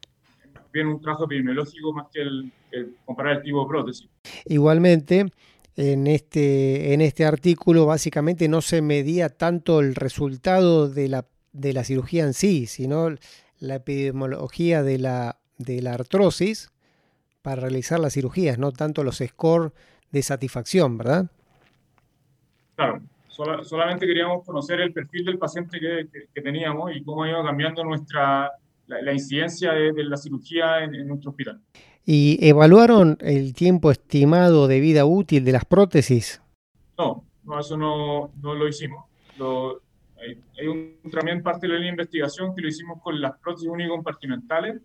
Bien 0.73 0.87
un 0.87 1.01
trabajo 1.01 1.25
epidemiológico 1.25 1.93
más 1.93 2.07
que 2.13 2.21
el, 2.21 2.51
el 2.71 2.95
comparar 3.05 3.37
el 3.37 3.43
tipo 3.43 3.61
de 3.63 3.67
prótesis. 3.67 4.09
Igualmente, 4.45 5.25
en 5.75 6.07
este, 6.07 6.93
en 6.93 7.01
este 7.01 7.25
artículo 7.25 7.85
básicamente 7.85 8.47
no 8.47 8.61
se 8.61 8.81
medía 8.81 9.29
tanto 9.29 9.79
el 9.79 9.95
resultado 9.95 10.89
de 10.89 11.07
la, 11.07 11.25
de 11.53 11.73
la 11.73 11.83
cirugía 11.83 12.23
en 12.23 12.33
sí, 12.33 12.65
sino 12.67 13.09
la 13.59 13.75
epidemiología 13.75 14.83
de 14.83 14.97
la, 14.97 15.37
de 15.57 15.81
la 15.81 15.93
artrosis 15.93 16.71
para 17.41 17.61
realizar 17.61 17.99
las 17.99 18.13
cirugías, 18.13 18.57
no 18.57 18.71
tanto 18.71 19.03
los 19.03 19.17
scores 19.17 19.71
de 20.11 20.21
satisfacción, 20.21 20.97
¿verdad? 20.97 21.27
Claro, 22.75 23.01
solamente 23.63 24.05
queríamos 24.05 24.45
conocer 24.45 24.81
el 24.81 24.93
perfil 24.93 25.25
del 25.25 25.37
paciente 25.37 25.79
que, 25.79 26.41
teníamos 26.41 26.95
y 26.95 27.03
cómo 27.03 27.25
iba 27.25 27.43
cambiando 27.43 27.83
nuestra, 27.83 28.51
la, 29.01 29.13
incidencia 29.13 29.71
de, 29.73 30.03
la 30.03 30.17
cirugía 30.17 30.83
en 30.83 31.07
nuestro 31.07 31.31
hospital. 31.31 31.61
¿Y 32.05 32.37
evaluaron 32.41 33.17
el 33.21 33.53
tiempo 33.53 33.91
estimado 33.91 34.67
de 34.67 34.79
vida 34.79 35.05
útil 35.05 35.45
de 35.45 35.51
las 35.51 35.65
prótesis? 35.65 36.41
No, 36.97 37.23
no 37.43 37.59
eso 37.59 37.77
no, 37.77 38.31
no 38.41 38.55
lo 38.55 38.67
hicimos. 38.67 39.05
hay, 40.19 40.67
un, 40.67 40.97
también 41.11 41.43
parte 41.43 41.67
de 41.67 41.79
la 41.79 41.87
investigación 41.87 42.55
que 42.55 42.61
lo 42.61 42.67
hicimos 42.67 43.01
con 43.01 43.19
las 43.21 43.37
prótesis 43.39 43.69
unicompartimentales. 43.69 44.81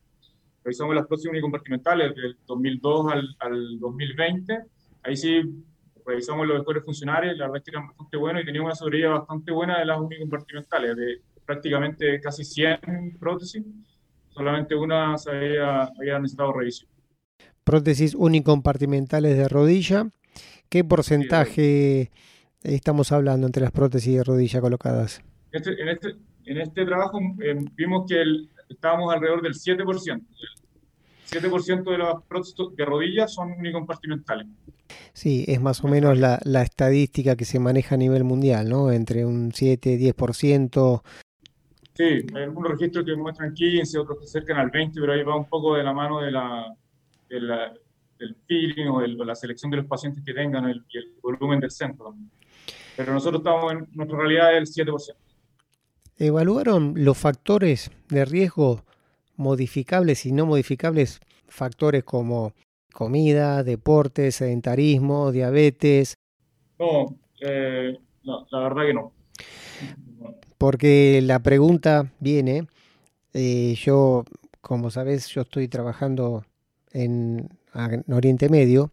Revisamos 0.63 0.95
las 0.95 1.07
prótesis 1.07 1.31
unicompartimentales 1.31 2.15
del 2.15 2.37
2002 2.47 3.13
al, 3.13 3.37
al 3.41 3.79
2020. 3.79 4.59
Ahí 5.03 5.17
sí 5.17 5.43
revisamos 6.07 6.47
los 6.47 6.59
escuelos 6.59 6.85
funcionales, 6.85 7.37
la 7.37 7.47
verdad 7.47 7.59
es 7.59 7.65
que 7.65 7.71
eran 7.73 7.89
bastante 7.89 8.17
buenos 8.17 8.43
y 8.43 8.47
teníamos 8.47 8.69
una 8.69 8.75
sobrevida 8.77 9.09
bastante 9.11 9.51
buena 9.51 9.79
de 9.79 9.85
las 9.85 9.99
unicompartimentales, 9.99 10.97
de 10.97 11.21
prácticamente 11.45 12.21
casi 12.21 12.45
100 12.45 13.17
prótesis, 13.19 13.65
solamente 14.37 14.75
una 14.75 15.17
se 15.19 15.31
había, 15.31 15.83
había 15.83 16.19
necesitado 16.19 16.53
revisión 16.53 16.91
prótesis 17.67 18.15
unicompartimentales 18.15 19.37
de 19.37 19.49
rodilla. 19.49 20.09
¿Qué 20.69 20.85
porcentaje 20.85 22.13
estamos 22.63 23.11
hablando 23.11 23.47
entre 23.47 23.63
las 23.63 23.73
prótesis 23.73 24.17
de 24.17 24.25
rodilla 24.25 24.61
colocadas? 24.61 25.21
Este, 25.51 25.73
en, 25.83 25.89
este, 25.89 26.15
en, 26.45 26.59
este, 26.59 26.87
trabajo 26.87 27.19
eh, 27.43 27.57
vimos 27.75 28.09
que 28.09 28.23
estábamos 28.69 29.13
alrededor 29.13 29.43
del 29.43 29.55
7%. 29.55 30.23
El 31.33 31.43
7% 31.43 31.91
de 31.91 31.99
las 31.99 32.23
prótesis 32.29 32.55
de 32.77 32.85
rodilla 32.85 33.27
son 33.27 33.51
unicompartimentales. 33.51 34.47
Sí, 35.13 35.45
es 35.49 35.61
más 35.61 35.83
o 35.83 35.89
menos 35.89 36.17
la, 36.17 36.39
la, 36.45 36.63
estadística 36.63 37.35
que 37.35 37.45
se 37.45 37.59
maneja 37.59 37.97
a 37.97 37.99
nivel 37.99 38.23
mundial, 38.23 38.69
¿no? 38.69 38.93
Entre 38.93 39.25
un 39.25 39.51
7 39.53 39.99
10%. 39.99 41.03
Sí, 41.97 42.27
hay 42.35 42.43
algunos 42.43 42.73
registros 42.73 43.07
que 43.07 43.17
muestran 43.17 43.55
15, 43.55 43.99
otros 43.99 44.19
que 44.19 44.25
acercan 44.25 44.59
al 44.59 44.71
20, 44.71 45.01
pero 45.01 45.15
ahí 45.15 45.23
va 45.23 45.35
un 45.35 45.49
poco 45.49 45.77
de 45.77 45.83
la 45.83 45.95
mano 45.95 46.21
de 46.21 46.31
la, 46.31 46.77
del 47.29 48.37
feeling 48.47 48.89
o, 48.89 49.01
la 49.01 49.35
selección 49.35 49.71
de 49.71 49.79
los 49.79 49.87
pacientes 49.87 50.23
que 50.23 50.35
tengan 50.35 50.69
y 50.69 50.99
el 50.99 51.15
volumen 51.23 51.59
del 51.59 51.71
centro. 51.71 52.15
Pero 52.97 53.15
nosotros 53.15 53.41
estamos 53.41 53.73
en 53.73 53.89
nuestra 53.93 54.19
realidad 54.19 54.53
del 54.53 54.67
7%. 54.67 55.15
¿Evaluaron 56.19 56.93
los 56.97 57.17
factores 57.17 57.91
de 58.09 58.25
riesgo 58.27 58.85
modificables 59.37 60.27
y 60.27 60.33
no 60.33 60.45
modificables? 60.45 61.21
Factores 61.49 62.05
como 62.05 62.53
comida, 62.93 63.63
deporte, 63.63 64.33
sedentarismo, 64.33 65.33
diabetes. 65.33 66.15
No, 66.79 67.07
eh, 67.41 67.99
no 68.25 68.47
la 68.51 68.61
verdad 68.61 68.83
que 68.87 68.95
no. 68.95 69.13
Porque 70.59 71.21
la 71.23 71.41
pregunta 71.41 72.13
viene, 72.19 72.67
eh, 73.35 73.77
yo, 73.83 74.25
como 74.61 74.91
sabes, 74.91 75.29
yo 75.29 75.43
estoy 75.43 75.69
trabajando 75.69 76.45
en, 76.93 77.49
Oriente 78.09 78.49
Medio 78.49 78.89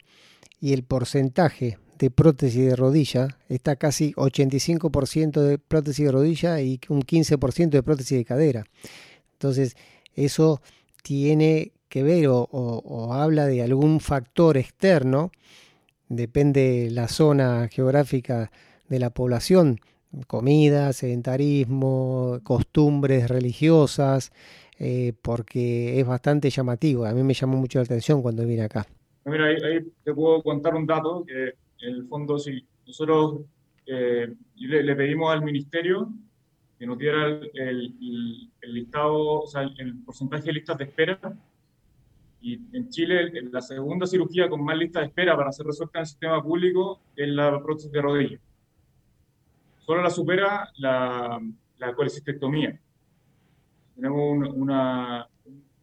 y 0.60 0.74
el 0.74 0.82
porcentaje 0.82 1.78
de 1.98 2.10
prótesis 2.10 2.66
de 2.66 2.76
rodilla 2.76 3.38
está 3.48 3.76
casi 3.76 4.12
85% 4.12 5.40
de 5.40 5.56
prótesis 5.58 6.04
de 6.04 6.12
rodilla 6.12 6.60
y 6.60 6.78
un 6.90 7.00
15% 7.00 7.70
de 7.70 7.82
prótesis 7.82 8.18
de 8.18 8.24
cadera. 8.26 8.66
Entonces, 9.32 9.74
eso 10.14 10.60
tiene 11.02 11.72
que 11.88 12.02
ver 12.02 12.26
o, 12.28 13.12
habla 13.12 13.46
de 13.46 13.62
algún 13.62 14.00
factor 14.00 14.56
externo, 14.56 15.30
depende 16.08 16.88
la 16.90 17.08
zona 17.08 17.68
geográfica 17.68 18.50
de 18.88 18.98
la 18.98 19.10
población, 19.10 19.80
comida, 20.26 20.92
sedentarismo, 20.92 22.40
costumbres 22.42 23.28
religiosas, 23.28 24.32
eh, 24.78 25.12
porque 25.22 26.00
es 26.00 26.06
bastante 26.06 26.50
llamativo. 26.50 27.04
A 27.04 27.12
mí 27.12 27.22
me 27.22 27.34
llamó 27.34 27.56
mucho 27.56 27.78
la 27.78 27.84
atención 27.84 28.22
cuando 28.22 28.44
vine 28.46 28.62
acá. 28.62 28.86
Mira, 29.24 29.46
ahí, 29.46 29.80
te 30.02 30.12
puedo 30.12 30.42
contar 30.42 30.74
un 30.74 30.86
dato, 30.86 31.24
que 31.26 31.54
en 31.86 31.94
el 31.94 32.06
fondo 32.06 32.38
si 32.38 32.66
nosotros 32.86 33.42
eh, 33.86 34.34
le, 34.56 34.96
pedimos 34.96 35.32
al 35.32 35.42
ministerio 35.42 36.08
que 36.78 36.86
nos 36.86 36.98
diera 36.98 37.40
el, 37.54 37.94
listado, 38.62 39.42
o 39.42 39.46
sea, 39.46 39.62
el 39.62 39.96
porcentaje 40.04 40.46
de 40.46 40.52
listas 40.52 40.78
de 40.78 40.84
espera, 40.84 41.18
y 42.40 42.60
en 42.76 42.90
Chile 42.90 43.30
la 43.50 43.62
segunda 43.62 44.06
cirugía 44.06 44.50
con 44.50 44.62
más 44.62 44.76
listas 44.76 45.02
de 45.02 45.06
espera 45.06 45.34
para 45.34 45.50
ser 45.50 45.64
resuelta 45.64 45.98
en 45.98 46.02
el 46.02 46.06
sistema 46.06 46.42
público 46.42 47.00
es 47.16 47.28
la 47.28 47.62
prótesis 47.62 47.90
de 47.90 48.02
rodilla. 48.02 48.38
Solo 49.84 50.02
la 50.02 50.10
supera 50.10 50.70
la, 50.76 51.40
la 51.78 51.94
colecistectomía 51.94 52.78
tenemos 53.94 54.48
una, 54.54 55.28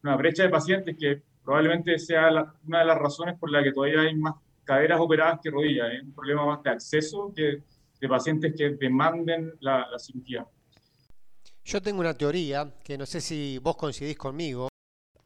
una, 0.04 0.16
brecha 0.16 0.44
de 0.44 0.50
pacientes 0.50 0.96
que 0.98 1.22
probablemente 1.44 1.98
sea 1.98 2.30
una 2.68 2.80
de 2.80 2.86
las 2.86 2.98
razones 2.98 3.38
por 3.40 3.52
la 3.52 3.64
que 3.64 3.72
todavía 3.72 4.02
hay 4.02 4.16
más 4.16 4.36
caderas 4.64 5.00
operadas 5.00 5.40
que 5.42 5.50
rodillas. 5.50 5.88
Es 5.94 6.00
¿eh? 6.00 6.04
un 6.04 6.14
problema 6.14 6.46
más 6.46 6.64
de 6.64 6.70
acceso 6.70 7.34
que 7.36 7.64
de 8.00 8.08
pacientes 8.08 8.54
que 8.58 8.72
demanden 8.72 9.54
la, 9.60 9.88
la 9.90 10.00
cirugía. 10.00 10.46
Yo 11.64 11.82
tengo 11.82 12.00
una 12.00 12.16
teoría 12.16 12.74
que 12.84 12.98
no 12.98 13.06
sé 13.06 13.22
si 13.22 13.60
vos 13.60 13.76
coincidís 13.78 14.18
conmigo. 14.18 14.70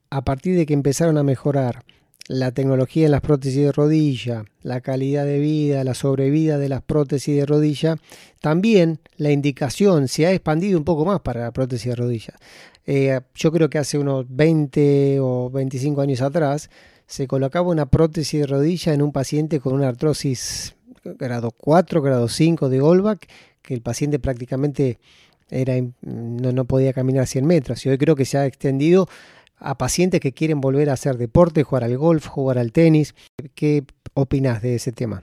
A 0.09 0.21
partir 0.21 0.57
de 0.57 0.65
que 0.65 0.73
empezaron 0.73 1.17
a 1.17 1.23
mejorar 1.23 1.83
la 2.27 2.51
tecnología 2.51 3.05
en 3.05 3.11
las 3.11 3.21
prótesis 3.21 3.63
de 3.65 3.71
rodilla, 3.71 4.45
la 4.63 4.81
calidad 4.81 5.25
de 5.25 5.39
vida, 5.39 5.83
la 5.83 5.93
sobrevida 5.93 6.57
de 6.57 6.69
las 6.69 6.81
prótesis 6.81 7.35
de 7.35 7.45
rodilla, 7.45 7.97
también 8.41 8.99
la 9.17 9.31
indicación 9.31 10.07
se 10.07 10.25
ha 10.25 10.31
expandido 10.31 10.77
un 10.77 10.85
poco 10.85 11.05
más 11.05 11.21
para 11.21 11.41
la 11.41 11.51
prótesis 11.51 11.89
de 11.89 11.95
rodilla. 11.95 12.33
Eh, 12.87 13.19
yo 13.35 13.51
creo 13.51 13.69
que 13.69 13.77
hace 13.77 13.97
unos 13.97 14.25
20 14.29 15.19
o 15.19 15.49
25 15.51 16.01
años 16.01 16.21
atrás 16.21 16.69
se 17.07 17.27
colocaba 17.27 17.69
una 17.69 17.85
prótesis 17.85 18.41
de 18.41 18.47
rodilla 18.47 18.93
en 18.93 19.01
un 19.01 19.11
paciente 19.11 19.59
con 19.59 19.73
una 19.73 19.87
artrosis 19.87 20.75
grado 21.03 21.51
4, 21.51 22.01
grado 22.01 22.27
5 22.27 22.69
de 22.69 22.81
Olbach, 22.81 23.19
que 23.61 23.73
el 23.73 23.81
paciente 23.81 24.17
prácticamente 24.17 24.97
era, 25.49 25.75
no, 26.01 26.51
no 26.51 26.65
podía 26.65 26.93
caminar 26.93 27.27
100 27.27 27.45
metros. 27.45 27.85
Y 27.85 27.89
hoy 27.89 27.97
creo 27.99 28.15
que 28.15 28.25
se 28.25 28.37
ha 28.37 28.45
extendido 28.45 29.07
a 29.57 29.77
pacientes 29.77 30.19
que 30.19 30.33
quieren 30.33 30.61
volver 30.61 30.89
a 30.89 30.93
hacer 30.93 31.17
deporte, 31.17 31.63
jugar 31.63 31.83
al 31.83 31.97
golf, 31.97 32.27
jugar 32.27 32.57
al 32.57 32.71
tenis. 32.71 33.15
¿Qué 33.55 33.83
opinas 34.13 34.61
de 34.61 34.75
ese 34.75 34.91
tema? 34.91 35.21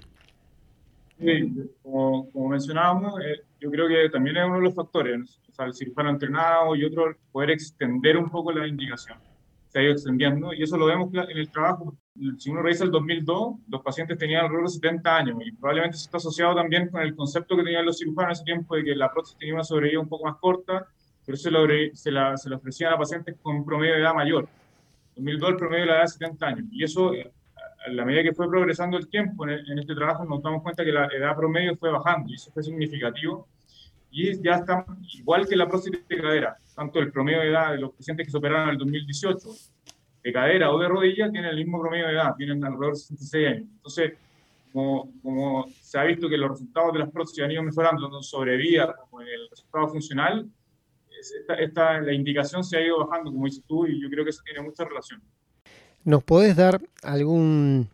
Sí, 1.18 1.52
como, 1.82 2.28
mencionábamos, 2.48 3.20
eh, 3.20 3.42
yo 3.60 3.70
creo 3.70 3.86
que 3.86 4.08
también 4.10 4.36
es 4.36 4.44
uno 4.44 4.56
de 4.56 4.62
los 4.62 4.74
factores, 4.74 5.38
o 5.48 5.52
sea, 5.54 5.66
el 5.66 5.74
cirujano 5.74 6.10
entrenado 6.10 6.74
y 6.74 6.84
otro, 6.84 7.16
poder 7.30 7.50
extender 7.50 8.16
un 8.16 8.28
poco 8.28 8.50
la 8.50 8.66
indicación. 8.66 9.18
Se 9.68 9.78
ha 9.78 9.82
ido 9.82 9.92
extendiendo 9.92 10.52
y 10.52 10.62
eso 10.64 10.76
lo 10.76 10.86
vemos 10.86 11.10
en 11.14 11.38
el 11.38 11.48
trabajo. 11.50 11.94
Si 12.38 12.50
uno 12.50 12.60
revisa 12.60 12.84
el 12.84 12.90
2002, 12.90 13.54
los 13.68 13.82
pacientes 13.82 14.18
tenían 14.18 14.44
alrededor 14.44 14.66
de 14.66 14.74
70 14.74 15.16
años 15.16 15.38
y 15.46 15.52
probablemente 15.52 15.96
eso 15.96 16.06
está 16.06 16.16
asociado 16.18 16.56
también 16.56 16.88
con 16.88 17.00
el 17.00 17.14
concepto 17.14 17.56
que 17.56 17.62
tenían 17.62 17.86
los 17.86 17.98
cirujanos 17.98 18.30
en 18.30 18.32
ese 18.32 18.44
tiempo 18.44 18.74
de 18.74 18.84
que 18.84 18.94
la 18.96 19.10
prótesis 19.10 19.38
tenía 19.38 19.54
una 19.54 19.64
sobrevida 19.64 20.00
un 20.00 20.08
poco 20.08 20.26
más 20.26 20.36
corta 20.38 20.88
pero 21.24 21.36
se, 21.36 21.50
se, 21.94 22.10
la, 22.10 22.36
se 22.36 22.52
ofrecían 22.52 22.92
a 22.92 22.98
pacientes 22.98 23.36
con 23.42 23.64
promedio 23.64 23.94
de 23.94 24.00
edad 24.00 24.14
mayor. 24.14 24.48
En 25.16 25.24
2002 25.24 25.50
el 25.50 25.56
promedio 25.56 25.80
de 25.82 25.86
la 25.86 25.94
edad 25.96 26.04
es 26.04 26.12
70 26.14 26.46
años. 26.46 26.64
Y 26.70 26.84
eso, 26.84 27.12
a 27.12 27.90
la 27.90 28.04
medida 28.04 28.22
que 28.22 28.32
fue 28.32 28.48
progresando 28.48 28.96
el 28.96 29.08
tiempo 29.08 29.46
en, 29.48 29.78
este 29.78 29.94
trabajo, 29.94 30.24
nos 30.24 30.42
damos 30.42 30.62
cuenta 30.62 30.84
que 30.84 30.92
la 30.92 31.06
edad 31.06 31.36
promedio 31.36 31.76
fue 31.76 31.90
bajando 31.90 32.30
y 32.30 32.34
eso 32.34 32.50
fue 32.52 32.62
significativo. 32.62 33.46
Y 34.10 34.42
ya 34.42 34.56
está 34.56 34.84
igual 35.14 35.46
que 35.46 35.56
la 35.56 35.68
próstata 35.68 35.98
de 36.08 36.20
cadera, 36.20 36.56
tanto 36.74 36.98
el 36.98 37.10
promedio 37.10 37.40
de 37.40 37.48
edad 37.48 37.72
de 37.72 37.78
los 37.78 37.92
pacientes 37.92 38.26
que 38.26 38.30
se 38.30 38.36
operaron 38.36 38.64
en 38.64 38.70
el 38.70 38.78
2018 38.78 39.48
de 40.22 40.32
cadera 40.32 40.70
o 40.70 40.78
de 40.78 40.88
rodilla 40.88 41.30
tienen 41.30 41.50
el 41.50 41.56
mismo 41.56 41.80
promedio 41.80 42.06
de 42.06 42.12
edad, 42.12 42.34
tienen 42.36 42.62
alrededor 42.64 42.92
de 42.92 43.00
66 43.00 43.48
años. 43.48 43.68
Entonces, 43.76 44.12
como, 44.72 45.10
como 45.22 45.66
se 45.80 45.98
ha 45.98 46.04
visto 46.04 46.28
que 46.28 46.36
los 46.36 46.50
resultados 46.50 46.92
de 46.92 46.98
las 47.00 47.10
prótesis 47.10 47.42
han 47.42 47.50
ido 47.50 47.62
mejorando 47.62 48.02
tanto 48.02 48.22
sobre 48.22 48.56
vida 48.56 48.94
como 48.96 49.22
en 49.22 49.28
el 49.28 49.48
resultado 49.50 49.88
funcional, 49.88 50.48
esta, 51.58 52.00
la 52.00 52.12
indicación 52.12 52.64
se 52.64 52.76
ha 52.76 52.80
ido 52.80 53.06
bajando, 53.06 53.30
como 53.30 53.46
dices 53.46 53.64
tú, 53.66 53.86
y 53.86 54.00
yo 54.00 54.08
creo 54.10 54.24
que 54.24 54.30
eso 54.30 54.42
tiene 54.44 54.62
mucha 54.62 54.84
relación. 54.84 55.22
¿Nos 56.04 56.24
podés 56.24 56.56
dar 56.56 56.80
algún 57.02 57.88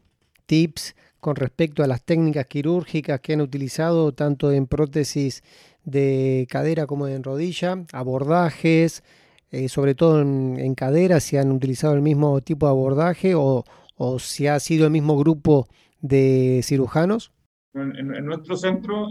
tips 0.47 0.97
con 1.21 1.37
respecto 1.37 1.83
a 1.83 1.87
las 1.87 2.03
técnicas 2.03 2.47
quirúrgicas 2.47 3.21
que 3.21 3.35
han 3.35 3.41
utilizado 3.41 4.13
tanto 4.13 4.53
en 4.53 4.67
prótesis 4.67 5.43
de 5.85 6.47
cadera 6.51 6.87
como 6.87 7.09
en 7.09 7.23
rodilla, 7.23 7.85
abordajes, 7.93 9.03
eh, 9.51 9.69
sobre 9.69 9.95
todo 9.95 10.21
en, 10.21 10.75
cadera, 10.75 11.21
si 11.21 11.37
han 11.37 11.51
utilizado 11.51 11.95
el 11.95 12.03
mismo 12.03 12.41
tipo 12.41 12.67
de 12.67 12.71
abordaje 12.71 13.35
o, 13.35 13.65
o 13.97 14.19
si 14.19 14.47
ha 14.47 14.61
sido 14.61 14.87
el 14.87 14.93
mismo 14.93 15.17
grupo 15.17 15.69
de 16.01 16.61
cirujanos? 16.63 17.33
En, 17.75 18.25
nuestro 18.25 18.57
centro, 18.57 19.09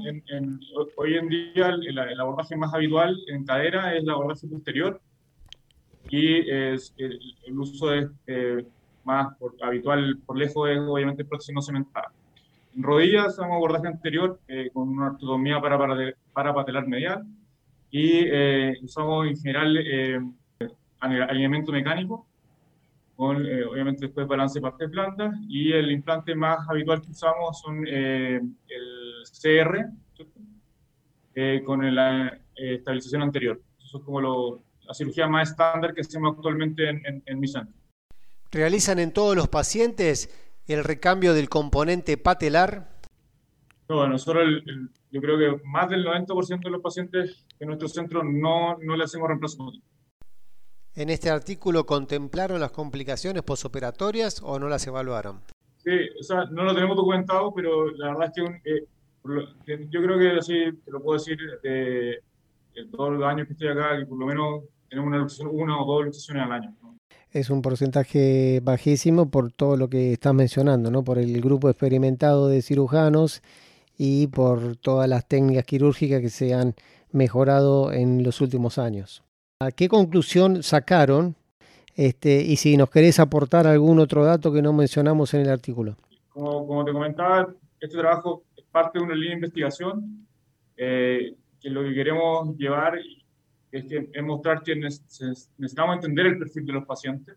hoy 0.96 1.16
en 1.16 1.30
día, 1.30 1.70
el, 1.70 2.20
abordaje 2.20 2.56
más 2.56 2.74
habitual 2.74 3.16
en 3.28 3.46
cadera 3.46 3.96
es 3.96 4.04
el 4.04 4.10
abordaje 4.10 4.48
posterior 4.48 5.00
y 6.10 6.50
es, 6.50 6.94
el, 6.98 7.60
uso 7.60 7.88
de, 7.88 8.10
eh, 8.26 8.66
más 9.04 9.36
habitual 9.62 10.20
por 10.26 10.38
lejos 10.38 10.70
es 10.70 10.80
obviamente 10.80 11.22
el 11.22 11.28
próximo 11.28 11.62
cementada. 11.62 12.12
En 12.76 12.84
rodillas, 12.84 13.34
usamos 13.34 13.56
abordaje 13.56 13.88
anterior 13.88 14.40
eh, 14.48 14.70
con 14.74 14.90
una 14.90 15.08
ortotomía 15.08 15.62
para, 15.62 15.78
para, 15.78 16.14
para 16.34 16.54
patelar 16.54 16.88
medial 16.88 17.26
y 17.90 18.22
eh, 18.26 18.78
usamos 18.84 19.28
en 19.28 19.38
general 19.38 19.78
eh, 19.78 20.20
alineamiento 21.00 21.72
mecánico, 21.72 22.27
con 23.18 23.46
eh, 23.46 23.66
obviamente 23.66 24.06
después 24.06 24.28
balance 24.28 24.60
blandas, 24.60 25.36
y 25.50 25.74
el 25.74 25.92
implante 25.92 26.36
más 26.36 26.60
habitual 26.70 27.02
que 27.02 27.12
usamos 27.12 27.60
son 27.60 27.86
el 27.86 28.54
CR, 29.42 29.86
con 31.66 31.94
la 31.94 32.40
estabilización 32.56 33.24
anterior. 33.24 33.62
Eso 33.84 33.98
es 33.98 34.04
como 34.04 34.22
lo, 34.22 34.64
la 34.88 34.94
cirugía 34.94 35.28
más 35.28 35.50
estándar 35.50 35.94
que 35.94 36.02
hacemos 36.02 36.36
actualmente 36.36 36.90
en, 36.90 37.24
en, 37.26 37.40
mi 37.40 37.48
centro. 37.48 37.74
¿Realizan 38.52 39.00
en 39.00 39.12
todos 39.12 39.36
los 39.36 39.48
pacientes 39.48 40.30
el 40.68 40.84
recambio 40.84 41.34
del 41.34 41.50
componente 41.50 42.18
patelar? 42.18 42.90
No, 43.90 44.08
nosotros 44.08 44.44
el, 44.44 44.90
yo 45.12 45.22
creo 45.22 45.38
que 45.38 45.64
más 45.66 45.90
del 45.90 46.06
90% 46.06 46.64
de 46.64 46.70
los 46.70 46.82
pacientes 46.82 47.46
en 47.60 47.68
nuestro 47.68 47.88
centro 47.88 48.24
no, 48.24 48.78
no 48.78 48.96
le 48.96 49.04
hacemos 49.04 49.28
reemplazo 49.28 49.72
¿En 50.98 51.12
este 51.12 51.30
artículo 51.30 51.86
contemplaron 51.86 52.60
las 52.60 52.72
complicaciones 52.72 53.44
posoperatorias 53.44 54.42
o 54.42 54.58
no 54.58 54.68
las 54.68 54.88
evaluaron? 54.88 55.42
Sí, 55.78 55.92
o 56.20 56.24
sea, 56.24 56.46
no 56.46 56.64
lo 56.64 56.74
tenemos 56.74 56.98
documentado, 56.98 57.54
pero 57.54 57.92
la 57.92 58.08
verdad 58.08 58.32
es 58.36 58.44
que 58.64 58.74
eh, 58.74 59.88
yo 59.92 60.02
creo 60.02 60.18
que 60.18 60.40
así 60.40 60.54
te 60.84 60.90
lo 60.90 61.00
puedo 61.04 61.20
decir 61.20 61.38
de, 61.62 62.18
todos 62.92 63.14
los 63.14 63.24
años 63.26 63.46
que 63.46 63.54
estoy 63.54 63.68
acá, 63.68 63.96
que 64.00 64.08
por 64.08 64.18
lo 64.18 64.26
menos 64.26 64.64
tenemos 64.90 65.40
una, 65.40 65.52
una 65.52 65.80
o 65.80 65.86
dos 65.86 66.06
luxaciones 66.06 66.44
al 66.44 66.52
año. 66.52 66.76
Es 67.30 67.52
un 67.52 67.62
porcentaje 67.62 68.60
bajísimo 68.64 69.30
por 69.30 69.52
todo 69.52 69.78
lo 69.78 69.90
que 69.90 70.14
estás 70.14 70.34
mencionando, 70.34 70.90
¿no? 70.90 71.04
Por 71.04 71.20
el 71.20 71.40
grupo 71.42 71.70
experimentado 71.70 72.48
de 72.48 72.64
cirujanos 72.64 73.44
y 74.00 74.26
por 74.28 74.78
todas 74.78 75.08
las 75.08 75.28
técnicas 75.28 75.66
quirúrgicas 75.66 76.22
que 76.22 76.30
se 76.32 76.56
han 76.56 76.74
mejorado 77.12 77.94
en 77.94 78.24
los 78.24 78.42
últimos 78.42 78.80
años. 78.80 79.27
¿A 79.60 79.72
qué 79.72 79.90
conclusión 79.90 80.62
sacaron? 80.62 81.36
Este, 81.96 82.44
y 82.44 82.58
si 82.58 82.78
nos 82.78 82.92
querés 82.92 83.20
aportar 83.20 83.66
algún 83.66 84.00
otro 84.00 84.24
dato 84.24 84.54
que 84.54 84.62
no 84.62 84.72
mencionamos 84.72 85.34
en 85.34 85.42
el 85.42 85.50
artículo. 85.50 85.96
Como, 86.30 86.86
te 86.86 86.92
comentaba, 86.94 87.52
este 87.80 87.98
trabajo 87.98 88.44
es 88.56 88.64
parte 88.66 89.00
de 89.00 89.06
una 89.06 89.16
línea 89.16 89.30
de 89.32 89.36
investigación 89.36 90.28
eh, 90.78 91.34
que 91.60 91.70
lo 91.72 91.82
que 91.84 91.96
queremos 91.96 92.56
llevar 92.56 93.00
es, 93.72 93.86
que, 93.86 94.10
es 94.14 94.24
mostrar 94.24 94.62
que 94.62 94.76
necesitamos 94.76 95.96
entender 95.96 96.28
el 96.28 96.38
perfil 96.38 96.66
de 96.68 96.74
los 96.74 96.86
pacientes 96.86 97.36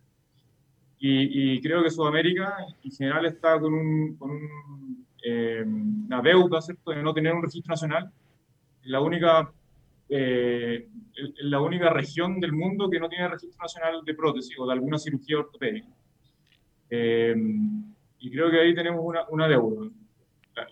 y, 0.98 1.58
creo 1.62 1.82
que 1.82 1.90
Sudamérica 1.90 2.54
en 2.84 2.90
general 2.90 3.24
está 3.24 3.58
con 3.58 3.72
un 3.72 5.06
eh, 5.22 5.64
una 5.64 6.20
deuda, 6.22 6.60
¿cierto?, 6.60 6.90
de 6.90 7.02
no 7.02 7.12
tener 7.12 7.34
un 7.34 7.42
registro 7.42 7.72
nacional. 7.72 8.10
La 8.82 9.00
única, 9.00 9.52
eh, 10.12 10.88
la 11.42 11.60
única 11.60 11.88
región 11.90 12.40
del 12.40 12.52
mundo 12.52 12.90
que 12.90 12.98
no 12.98 13.08
tiene 13.08 13.28
registro 13.28 13.62
nacional 13.62 14.04
de 14.04 14.14
prótesis 14.14 14.58
o 14.58 14.66
de 14.66 14.72
alguna 14.72 14.98
cirugía 14.98 15.38
ortopédica. 15.38 15.86
Eh, 16.90 17.34
y 18.18 18.30
creo 18.30 18.50
que 18.50 18.60
ahí 18.60 18.74
tenemos 18.74 19.02
una, 19.04 19.28
una, 19.28 19.46
deuda. 19.46 19.88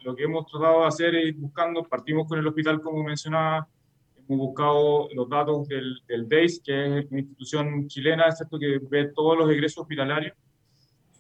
Lo 0.03 0.17
que 0.17 0.25
hemos 0.25 0.45
tratado 0.47 0.81
de 0.81 0.87
hacer 0.89 1.15
es 1.15 1.29
ir 1.29 1.37
buscando, 1.37 1.85
partimos 1.85 2.27
con 2.27 2.39
el 2.39 2.47
hospital, 2.49 2.81
como 2.81 3.05
mencionaba, 3.05 3.69
hemos 4.17 4.39
buscado 4.39 5.09
los 5.15 5.29
datos 5.29 5.69
del, 5.69 6.03
del 6.09 6.29
DEIS, 6.29 6.61
que 6.65 6.99
es 6.99 7.07
una 7.09 7.21
institución 7.21 7.87
chilena, 7.87 8.31
¿cierto?, 8.33 8.59
que 8.59 8.81
ve 8.91 9.13
todos 9.15 9.39
los 9.39 9.49
egresos 9.51 9.83
hospitalarios. 9.83 10.35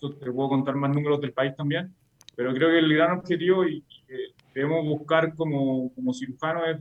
te 0.01 0.33
puedo 0.33 0.49
contar 0.49 0.75
más 0.75 0.91
números 0.91 1.21
del 1.21 1.33
país 1.33 1.55
también. 1.55 1.95
Pero 2.35 2.53
creo 2.53 2.69
que 2.69 2.79
el 2.79 2.93
gran 2.93 3.19
objetivo 3.19 3.65
y, 3.65 3.83
que 4.07 4.33
debemos 4.55 4.85
buscar 4.85 5.35
como, 5.37 5.93
como 5.95 6.13
cirujanos 6.13 6.63
es 6.69 6.77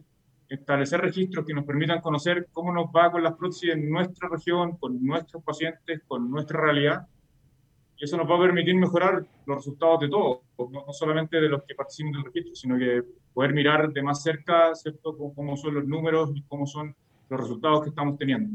establecer 0.49 1.01
registros 1.01 1.45
que 1.45 1.53
nos 1.53 1.65
permitan 1.65 2.01
conocer 2.01 2.47
cómo 2.51 2.73
nos 2.73 2.85
va 2.87 3.11
con 3.11 3.23
las 3.23 3.33
prótesis 3.33 3.71
en 3.71 3.89
nuestra 3.89 4.29
región, 4.29 4.77
con 4.77 5.03
nuestros 5.03 5.43
pacientes, 5.43 6.01
con 6.07 6.29
nuestra 6.29 6.61
realidad. 6.61 7.07
Y 7.97 8.05
eso 8.05 8.15
nos 8.15 8.29
va 8.29 8.37
a 8.37 8.41
permitir 8.41 8.75
mejorar 8.75 9.25
los 9.45 9.57
resultados 9.57 9.99
de 10.01 10.09
todos, 10.09 10.39
no, 10.57 10.85
solamente 10.93 11.41
de 11.41 11.49
los 11.49 11.63
que 11.63 11.73
participan 11.75 12.11
del 12.13 12.25
registro, 12.25 12.55
sino 12.55 12.77
que 12.77 13.03
poder 13.33 13.53
mirar 13.53 13.91
de 13.91 14.03
más 14.03 14.21
cerca, 14.21 14.73
¿cierto?, 14.75 15.17
cómo 15.35 15.57
son 15.57 15.73
los 15.73 15.85
números 15.85 16.31
y 16.35 16.43
cómo 16.43 16.65
son 16.67 16.95
los 17.29 17.39
resultados 17.39 17.83
que 17.83 17.89
estamos 17.89 18.17
teniendo. 18.17 18.49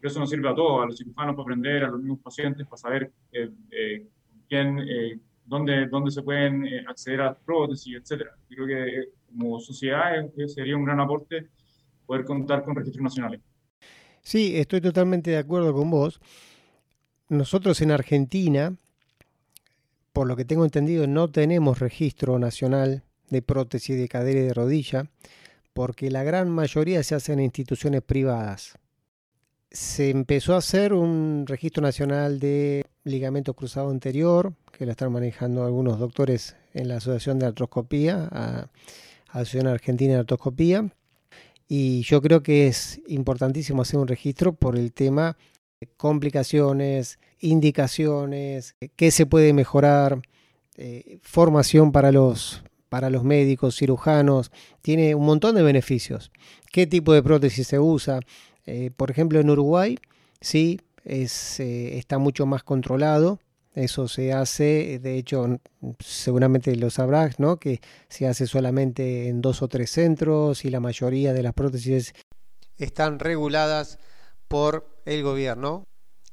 Pero 0.00 0.10
eso 0.10 0.20
nos 0.20 0.30
sirve 0.30 0.48
a 0.48 0.54
todos, 0.54 0.82
a 0.82 0.86
los 0.86 0.96
cirujanos 0.96 1.34
para 1.34 1.42
aprender, 1.42 1.84
a 1.84 1.88
los 1.88 2.00
mismos 2.00 2.20
pacientes 2.20 2.64
para 2.66 2.76
saber 2.76 3.12
eh, 3.32 3.50
eh, 3.72 4.06
quién, 4.48 4.78
eh, 4.78 5.18
dónde, 5.44 5.88
dónde 5.88 6.12
se 6.12 6.22
pueden 6.22 6.64
eh, 6.64 6.84
acceder 6.86 7.20
a 7.20 7.24
las 7.26 7.36
prótesis, 7.38 7.96
etcétera. 7.96 8.30
Creo 8.48 8.66
que 8.66 9.00
eh, 9.00 9.08
como 9.28 9.60
sociedad 9.60 10.12
sería 10.46 10.76
un 10.76 10.84
gran 10.84 11.00
aporte 11.00 11.48
poder 12.06 12.24
contar 12.24 12.64
con 12.64 12.74
registros 12.74 13.02
nacionales. 13.02 13.40
Sí, 14.22 14.56
estoy 14.56 14.80
totalmente 14.80 15.30
de 15.30 15.38
acuerdo 15.38 15.72
con 15.72 15.90
vos. 15.90 16.20
Nosotros 17.28 17.80
en 17.80 17.90
Argentina, 17.90 18.76
por 20.12 20.26
lo 20.26 20.36
que 20.36 20.44
tengo 20.44 20.64
entendido, 20.64 21.06
no 21.06 21.30
tenemos 21.30 21.78
registro 21.78 22.38
nacional 22.38 23.02
de 23.30 23.42
prótesis 23.42 23.96
de 23.96 24.08
cadera 24.08 24.40
y 24.40 24.44
de 24.44 24.54
rodilla, 24.54 25.10
porque 25.74 26.10
la 26.10 26.24
gran 26.24 26.50
mayoría 26.50 27.02
se 27.02 27.14
hace 27.14 27.32
en 27.34 27.40
instituciones 27.40 28.02
privadas. 28.02 28.78
Se 29.70 30.08
empezó 30.10 30.54
a 30.54 30.58
hacer 30.58 30.94
un 30.94 31.44
registro 31.46 31.82
nacional 31.82 32.40
de 32.40 32.86
ligamento 33.04 33.54
cruzado 33.54 33.90
anterior, 33.90 34.54
que 34.72 34.86
lo 34.86 34.92
están 34.92 35.12
manejando 35.12 35.64
algunos 35.64 35.98
doctores 35.98 36.56
en 36.72 36.88
la 36.88 36.96
Asociación 36.96 37.38
de 37.38 37.46
Artroscopía, 37.46 38.68
Asociación 39.28 39.66
Argentina 39.68 40.14
de 40.14 40.20
Artroscopía. 40.20 40.90
Y 41.68 42.02
yo 42.02 42.22
creo 42.22 42.42
que 42.42 42.66
es 42.66 43.00
importantísimo 43.08 43.82
hacer 43.82 44.00
un 44.00 44.08
registro 44.08 44.54
por 44.54 44.76
el 44.76 44.92
tema 44.92 45.36
de 45.80 45.86
complicaciones, 45.96 47.18
indicaciones, 47.40 48.74
qué 48.96 49.10
se 49.10 49.26
puede 49.26 49.52
mejorar, 49.52 50.20
eh, 50.76 51.18
formación 51.22 51.92
para 51.92 52.10
los, 52.10 52.62
para 52.88 53.10
los 53.10 53.24
médicos, 53.24 53.76
cirujanos, 53.76 54.50
tiene 54.80 55.14
un 55.14 55.26
montón 55.26 55.54
de 55.54 55.62
beneficios. 55.62 56.30
¿Qué 56.72 56.86
tipo 56.86 57.12
de 57.12 57.22
prótesis 57.22 57.66
se 57.66 57.78
usa? 57.78 58.20
Eh, 58.66 58.90
por 58.96 59.10
ejemplo, 59.10 59.40
en 59.40 59.50
Uruguay, 59.50 59.98
sí, 60.40 60.80
es, 61.04 61.60
eh, 61.60 61.98
está 61.98 62.18
mucho 62.18 62.46
más 62.46 62.62
controlado. 62.62 63.40
Eso 63.78 64.08
se 64.08 64.32
hace, 64.32 64.98
de 64.98 65.18
hecho, 65.18 65.46
seguramente 66.00 66.74
lo 66.74 66.90
sabrás, 66.90 67.38
¿no? 67.38 67.58
Que 67.58 67.78
se 68.08 68.26
hace 68.26 68.48
solamente 68.48 69.28
en 69.28 69.40
dos 69.40 69.62
o 69.62 69.68
tres 69.68 69.90
centros 69.90 70.64
y 70.64 70.70
la 70.70 70.80
mayoría 70.80 71.32
de 71.32 71.44
las 71.44 71.54
prótesis 71.54 72.12
están 72.76 73.20
reguladas 73.20 74.00
por 74.48 74.84
el 75.04 75.22
gobierno 75.22 75.84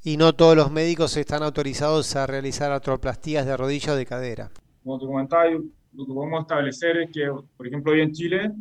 y 0.04 0.18
no 0.18 0.34
todos 0.34 0.56
los 0.56 0.72
médicos 0.72 1.18
están 1.18 1.44
autorizados 1.44 2.16
a 2.16 2.26
realizar 2.26 2.72
artroplastías 2.72 3.46
de 3.46 3.56
rodilla 3.56 3.94
o 3.94 3.96
de 3.96 4.08
cadera. 4.08 4.50
Como 4.84 4.98
te 4.98 5.06
comentaba, 5.06 5.46
lo 5.48 6.06
que 6.08 6.14
podemos 6.14 6.42
establecer 6.42 6.98
es 6.98 7.12
que, 7.12 7.32
por 7.56 7.68
ejemplo, 7.68 7.92
hoy 7.94 8.02
en 8.02 8.12
Chile, 8.12 8.52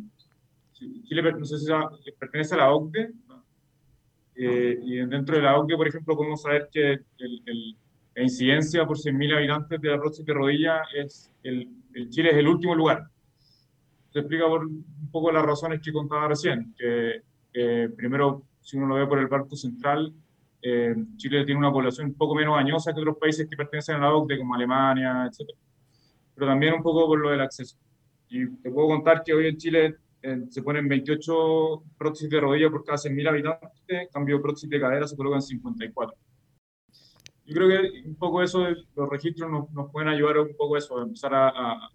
Chile 0.73 1.23
pertenece 2.19 2.53
a 2.53 2.57
la 2.57 2.71
OCDE, 2.71 3.13
eh, 4.35 4.79
y 4.79 4.97
dentro 5.07 5.37
de 5.37 5.41
la 5.41 5.57
OCDE, 5.57 5.75
por 5.75 5.87
ejemplo, 5.87 6.15
podemos 6.15 6.43
saber 6.43 6.69
que 6.71 6.99
la 8.15 8.23
incidencia 8.23 8.85
por 8.85 8.97
100.000 8.97 9.35
habitantes 9.35 9.81
de 9.81 9.93
arroz 9.93 10.23
de 10.23 10.33
rodilla 10.33 10.81
es 10.95 11.31
el, 11.43 11.69
Chile 12.09 12.31
es 12.31 12.37
el 12.37 12.47
último 12.47 12.73
lugar. 12.73 13.03
Se 14.11 14.19
explica 14.19 14.47
por 14.47 14.65
un 14.65 15.09
poco 15.11 15.31
las 15.31 15.45
razones 15.45 15.81
que 15.81 15.91
contaba 15.91 16.29
recién, 16.29 16.73
que 16.77 17.21
primero, 17.95 18.43
si 18.61 18.77
uno 18.77 18.87
lo 18.87 18.95
ve 18.95 19.07
por 19.07 19.19
el 19.19 19.27
barco 19.27 19.55
central, 19.55 20.13
eh, 20.67 20.95
Chile 21.17 21.45
tiene 21.45 21.59
una 21.59 21.71
población 21.71 22.07
un 22.07 22.15
poco 22.15 22.33
menos 22.33 22.57
añosa 22.57 22.91
que 22.91 22.99
otros 22.99 23.17
países 23.19 23.47
que 23.47 23.55
pertenecen 23.55 23.97
a 23.97 23.99
la 23.99 24.15
OCDE, 24.15 24.39
como 24.39 24.55
Alemania, 24.55 25.29
etc. 25.29 25.51
Pero 26.33 26.47
también 26.47 26.73
un 26.73 26.81
poco 26.81 27.05
por 27.05 27.19
lo 27.19 27.29
del 27.29 27.41
acceso. 27.41 27.77
Y 28.29 28.47
te 28.47 28.71
puedo 28.71 28.87
contar 28.87 29.21
que 29.23 29.33
hoy 29.33 29.45
en 29.45 29.57
Chile 29.57 29.95
eh, 30.23 30.41
se 30.49 30.63
ponen 30.63 30.87
28 30.87 31.83
prótesis 31.95 32.29
de 32.31 32.39
rodilla 32.39 32.71
por 32.71 32.83
cada 32.83 32.97
100.000 32.97 33.29
habitantes, 33.29 34.09
cambio 34.11 34.41
prótesis 34.41 34.67
de 34.67 34.79
cadera 34.79 35.07
se 35.07 35.15
colocan 35.15 35.41
54. 35.41 36.17
Yo 37.45 37.53
creo 37.53 37.69
que 37.69 38.07
un 38.07 38.15
poco 38.15 38.41
eso, 38.41 38.65
los 38.95 39.09
registros 39.09 39.49
nos, 39.49 39.71
nos 39.71 39.91
pueden 39.91 40.09
ayudar 40.09 40.39
un 40.39 40.55
poco 40.57 40.77
eso, 40.77 40.97
a 40.97 41.03
empezar 41.03 41.33
a, 41.33 41.89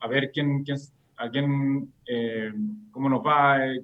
a, 0.00 0.08
ver 0.08 0.30
quién, 0.32 0.62
quién, 0.62 0.78
a 1.16 1.28
quién, 1.28 1.92
eh, 2.06 2.52
cómo 2.90 3.08
nos 3.08 3.20
va, 3.20 3.66
eh, 3.66 3.82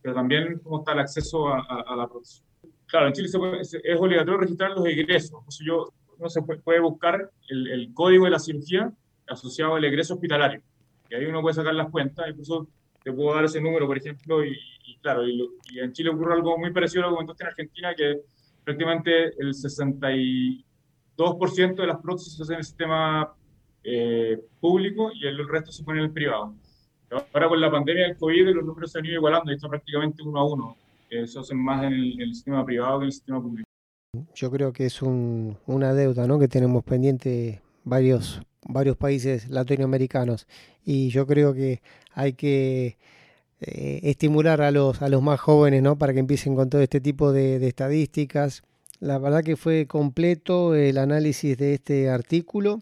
pero 0.00 0.14
también 0.14 0.60
cómo 0.62 0.78
está 0.78 0.92
el 0.92 1.00
acceso 1.00 1.48
a, 1.48 1.96
la 1.96 2.06
prótesis. 2.06 2.44
Claro, 2.86 3.08
en 3.08 3.12
Chile 3.12 3.28
es 3.28 4.00
obligatorio 4.00 4.40
registrar 4.40 4.70
los 4.72 4.86
egresos. 4.86 5.38
Entonces 5.38 5.66
yo, 5.66 5.92
uno 6.18 6.28
se 6.28 6.42
puede, 6.42 6.80
buscar 6.80 7.30
el, 7.48 7.92
código 7.94 8.24
de 8.26 8.30
la 8.30 8.38
cirugía 8.38 8.92
asociado 9.26 9.74
al 9.74 9.84
egreso 9.84 10.14
hospitalario. 10.14 10.62
Y 11.08 11.14
ahí 11.14 11.26
uno 11.26 11.40
puede 11.40 11.54
sacar 11.54 11.74
las 11.74 11.90
cuentas, 11.90 12.28
incluso 12.28 12.68
te 13.02 13.12
puedo 13.12 13.34
dar 13.34 13.44
ese 13.44 13.60
número, 13.60 13.86
por 13.86 13.96
ejemplo, 13.96 14.44
y, 14.44 14.56
claro, 15.02 15.26
y, 15.26 15.48
en 15.76 15.92
Chile 15.92 16.10
ocurre 16.10 16.34
algo 16.34 16.58
muy 16.58 16.72
parecido 16.72 17.02
a 17.02 17.06
lo 17.06 17.12
que 17.12 17.16
comentaste 17.16 17.44
en 17.44 17.48
Argentina, 17.48 17.94
que 17.94 18.20
prácticamente 18.64 19.26
el 19.38 19.54
62% 19.54 21.76
de 21.76 21.86
las 21.86 22.00
prótesis 22.00 22.36
se 22.36 22.42
hacen 22.42 22.54
en 22.54 22.58
el 22.58 22.64
sistema 22.64 23.32
eh, 23.82 24.38
público 24.60 25.10
y 25.14 25.26
el 25.26 25.48
resto 25.48 25.72
se 25.72 25.82
pone 25.84 26.00
en 26.00 26.06
el 26.06 26.12
privado. 26.12 26.54
Ahora 27.32 27.48
con 27.48 27.60
la 27.60 27.70
pandemia 27.70 28.04
del 28.04 28.16
COVID 28.16 28.54
los 28.54 28.64
números 28.64 28.92
se 28.92 28.98
han 28.98 29.06
ido 29.06 29.16
igualando 29.16 29.50
y 29.50 29.54
está 29.54 29.68
prácticamente 29.68 30.22
uno 30.22 30.38
a 30.38 30.44
uno. 30.44 30.76
se 31.08 31.38
hacen 31.38 31.58
más 31.58 31.84
en 31.84 31.92
el, 31.92 32.34
sistema 32.34 32.64
privado 32.64 33.00
que 33.00 33.04
en 33.04 33.06
el 33.06 33.12
sistema 33.12 33.42
público. 33.42 33.68
Yo 34.34 34.50
creo 34.50 34.72
que 34.72 34.86
es 34.86 35.02
una 35.02 35.94
deuda 35.94 36.26
¿no? 36.26 36.38
que 36.38 36.48
tenemos 36.48 36.84
pendiente 36.84 37.62
varios 37.84 38.42
varios 38.68 38.96
países 38.96 39.48
latinoamericanos 39.48 40.46
y 40.84 41.08
yo 41.08 41.26
creo 41.26 41.54
que 41.54 41.80
hay 42.12 42.34
que 42.34 42.98
eh, 43.60 44.00
estimular 44.04 44.62
a 44.62 44.70
los, 44.70 45.02
a 45.02 45.08
los 45.08 45.22
más 45.22 45.38
jóvenes 45.38 45.82
¿no? 45.82 45.98
para 45.98 46.14
que 46.14 46.20
empiecen 46.20 46.54
con 46.54 46.70
todo 46.70 46.80
este 46.80 47.00
tipo 47.00 47.32
de, 47.32 47.66
estadísticas. 47.66 48.62
La 49.00 49.18
verdad 49.18 49.44
que 49.44 49.56
fue 49.56 49.86
completo 49.86 50.74
el 50.74 50.96
análisis 50.98 51.58
de 51.58 51.74
este 51.74 52.08
artículo. 52.08 52.80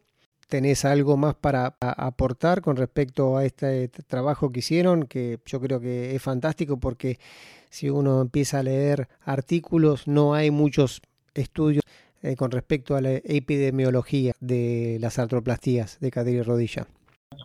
¿Tenés 0.49 0.85
algo 0.85 1.17
más 1.17 1.35
para 1.35 1.77
aportar 1.81 2.63
con 2.63 2.77
respecto 2.77 3.37
a 3.37 3.45
este 3.45 3.89
trabajo 3.89 4.51
que 4.51 4.61
hicieron? 4.61 5.05
Que 5.05 5.39
yo 5.45 5.61
creo 5.61 5.81
que 5.81 6.15
es 6.15 6.23
fantástico 6.23 6.79
porque 6.79 7.19
si 7.71 7.91
uno 7.91 8.23
empieza 8.23 8.61
a 8.61 8.63
leer 8.63 9.09
artículos 9.21 10.09
no 10.09 10.35
hay 10.35 10.51
muchos 10.51 11.03
estudios 11.35 11.83
eh, 12.23 12.35
con 12.37 12.51
respecto 12.51 12.97
a 12.97 13.01
la 13.01 13.13
epidemiología 13.13 14.33
de 14.41 14.99
las 15.01 15.19
artroplastías 15.19 15.99
de 16.01 16.11
cadera 16.11 16.39
y 16.39 16.43
rodilla. 16.43 16.87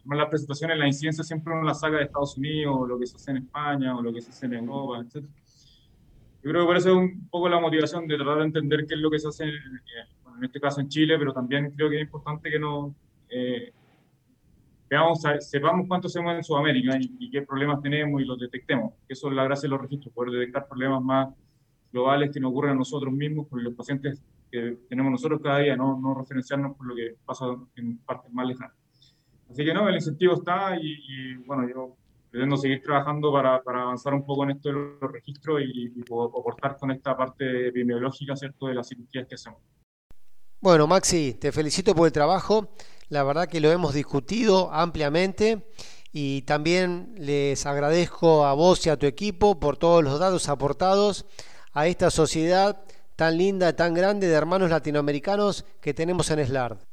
Las 0.05 0.29
presentaciones, 0.29 0.77
la 0.77 0.87
incidencia 0.87 1.23
siempre 1.23 1.53
uno 1.53 1.63
la 1.63 1.73
saca 1.73 1.97
de 1.97 2.03
Estados 2.03 2.37
Unidos, 2.37 2.75
o 2.77 2.85
lo 2.85 2.99
que 2.99 3.07
se 3.07 3.15
hace 3.15 3.31
en 3.31 3.37
España, 3.37 3.95
o 3.95 4.01
lo 4.01 4.13
que 4.13 4.21
se 4.21 4.31
hace 4.31 4.45
en 4.45 4.53
Europa, 4.53 4.99
etc. 4.99 5.25
Yo 6.43 6.49
creo 6.49 6.61
que 6.63 6.67
por 6.67 6.77
eso 6.77 6.89
es 6.89 6.95
un 6.95 7.27
poco 7.29 7.47
la 7.47 7.59
motivación 7.59 8.07
de 8.07 8.17
tratar 8.17 8.39
de 8.39 8.43
entender 8.45 8.85
qué 8.85 8.95
es 8.95 8.99
lo 8.99 9.09
que 9.09 9.19
se 9.19 9.27
hace, 9.27 9.45
en, 9.45 9.81
en 10.37 10.43
este 10.43 10.59
caso 10.59 10.81
en 10.81 10.89
Chile, 10.89 11.17
pero 11.17 11.33
también 11.33 11.71
creo 11.71 11.89
que 11.89 11.97
es 11.97 12.01
importante 12.01 12.49
que 12.49 12.59
nos 12.59 12.93
eh, 13.29 13.71
veamos, 14.89 15.21
sepamos 15.39 15.87
cuánto 15.87 16.07
hacemos 16.07 16.35
en 16.35 16.43
Sudamérica 16.43 16.97
y, 16.99 17.15
y, 17.19 17.31
qué 17.31 17.41
problemas 17.41 17.81
tenemos 17.81 18.21
y 18.21 18.25
los 18.25 18.39
detectemos. 18.39 18.93
Eso 19.07 19.29
es 19.29 19.33
la 19.33 19.43
gracia 19.43 19.67
de 19.67 19.69
los 19.69 19.81
registros, 19.81 20.13
poder 20.13 20.31
detectar 20.31 20.67
problemas 20.67 21.01
más 21.01 21.33
globales 21.91 22.31
que 22.31 22.39
nos 22.39 22.51
ocurren 22.51 22.71
a 22.71 22.75
nosotros 22.75 23.13
mismos, 23.13 23.47
con 23.47 23.63
los 23.63 23.73
pacientes 23.73 24.21
que 24.51 24.77
tenemos 24.89 25.11
nosotros 25.11 25.41
cada 25.41 25.59
día, 25.59 25.75
no, 25.75 25.99
no 25.99 26.13
referenciarnos 26.13 26.75
por 26.75 26.87
lo 26.87 26.95
que 26.95 27.15
pasa 27.25 27.45
en 27.75 27.97
partes 27.99 28.31
más 28.33 28.47
lejanas. 28.47 28.82
Así 29.53 29.63
que 29.63 29.71
no, 29.71 29.87
el 29.87 29.93
incentivo 29.93 30.33
está 30.33 30.75
y, 30.81 31.35
bueno, 31.45 31.69
yo 31.69 31.95
pretendo 32.31 32.57
seguir 32.57 32.81
trabajando 32.81 33.31
para, 33.31 33.61
para, 33.61 33.83
avanzar 33.83 34.15
un 34.15 34.25
poco 34.25 34.45
en 34.45 34.49
esto 34.49 34.69
de 34.69 34.73
los 34.99 35.11
registros 35.11 35.61
y, 35.61 35.93
aportar 36.09 36.75
con 36.75 36.89
esta 36.89 37.15
parte 37.15 37.67
epidemiológica, 37.67 38.35
¿cierto?, 38.35 38.65
de 38.65 38.73
las 38.73 38.89
cirugías 38.89 39.27
que 39.27 39.35
hacemos. 39.35 39.61
Bueno, 40.59 40.87
Maxi, 40.87 41.35
te 41.35 41.51
felicito 41.51 41.93
por 41.93 42.07
el 42.07 42.11
trabajo. 42.11 42.73
La 43.09 43.23
verdad 43.23 43.47
que 43.47 43.59
lo 43.59 43.71
hemos 43.71 43.93
discutido 43.93 44.73
ampliamente 44.73 45.67
y 46.11 46.41
también 46.41 47.13
les 47.19 47.67
agradezco 47.67 48.47
a 48.47 48.53
vos 48.55 48.83
y 48.87 48.89
a 48.89 48.97
tu 48.97 49.05
equipo 49.05 49.59
por 49.59 49.77
todos 49.77 50.03
los 50.03 50.19
datos 50.19 50.49
aportados 50.49 51.27
a 51.73 51.85
esta 51.85 52.09
sociedad 52.09 52.83
tan 53.15 53.37
linda, 53.37 53.75
tan 53.75 53.93
grande 53.93 54.27
de 54.27 54.33
hermanos 54.33 54.71
latinoamericanos 54.71 55.63
que 55.79 55.93
tenemos 55.93 56.31
en 56.31 56.43
SLARD. 56.43 56.92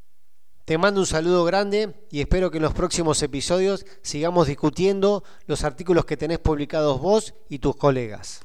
Te 0.70 0.78
mando 0.78 1.00
un 1.00 1.06
saludo 1.06 1.44
grande 1.44 1.96
y 2.12 2.20
espero 2.20 2.48
que 2.48 2.58
en 2.58 2.62
los 2.62 2.74
próximos 2.74 3.20
episodios 3.24 3.84
sigamos 4.02 4.46
discutiendo 4.46 5.24
los 5.48 5.64
artículos 5.64 6.04
que 6.04 6.16
tenés 6.16 6.38
publicados 6.38 7.00
vos 7.00 7.34
y 7.48 7.58
tus 7.58 7.74
colegas. 7.74 8.40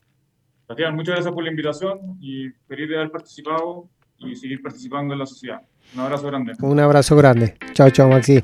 Tatiana, 0.66 0.96
muchas 0.96 1.14
gracias 1.14 1.32
por 1.32 1.44
la 1.44 1.52
invitación 1.52 2.18
y 2.20 2.50
feliz 2.68 2.90
de 2.90 2.96
haber 2.96 3.12
participado 3.12 3.90
y 4.18 4.36
seguir 4.36 4.60
participando 4.64 5.14
en 5.14 5.20
la 5.20 5.28
sociedad. 5.28 5.62
Un 5.94 6.00
abrazo 6.00 6.26
grande. 6.26 6.54
Un 6.62 6.80
abrazo 6.80 7.16
grande. 7.16 7.58
Chao, 7.74 7.92
chao, 7.92 8.10
Maxi. 8.10 8.42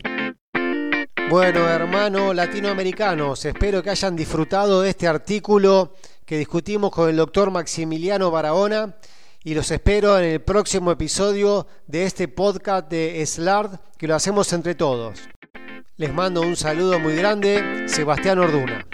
Bueno, 1.31 1.67
hermanos 1.67 2.35
latinoamericanos, 2.35 3.45
espero 3.45 3.81
que 3.81 3.89
hayan 3.89 4.15
disfrutado 4.15 4.83
de 4.83 4.91
este 4.91 5.07
artículo 5.07 5.95
que 6.23 6.37
discutimos 6.37 6.91
con 6.91 7.09
el 7.09 7.15
doctor 7.15 7.49
Maximiliano 7.49 8.29
Barahona 8.29 8.95
y 9.43 9.53
los 9.55 9.71
espero 9.71 10.19
en 10.19 10.25
el 10.25 10.41
próximo 10.41 10.91
episodio 10.91 11.67
de 11.87 12.05
este 12.05 12.27
podcast 12.27 12.89
de 12.89 13.25
SLARD 13.25 13.79
que 13.97 14.07
lo 14.07 14.15
hacemos 14.15 14.53
entre 14.53 14.75
todos. 14.75 15.19
Les 15.97 16.13
mando 16.13 16.41
un 16.41 16.55
saludo 16.55 16.99
muy 16.99 17.15
grande, 17.15 17.85
Sebastián 17.87 18.39
Orduna. 18.39 18.85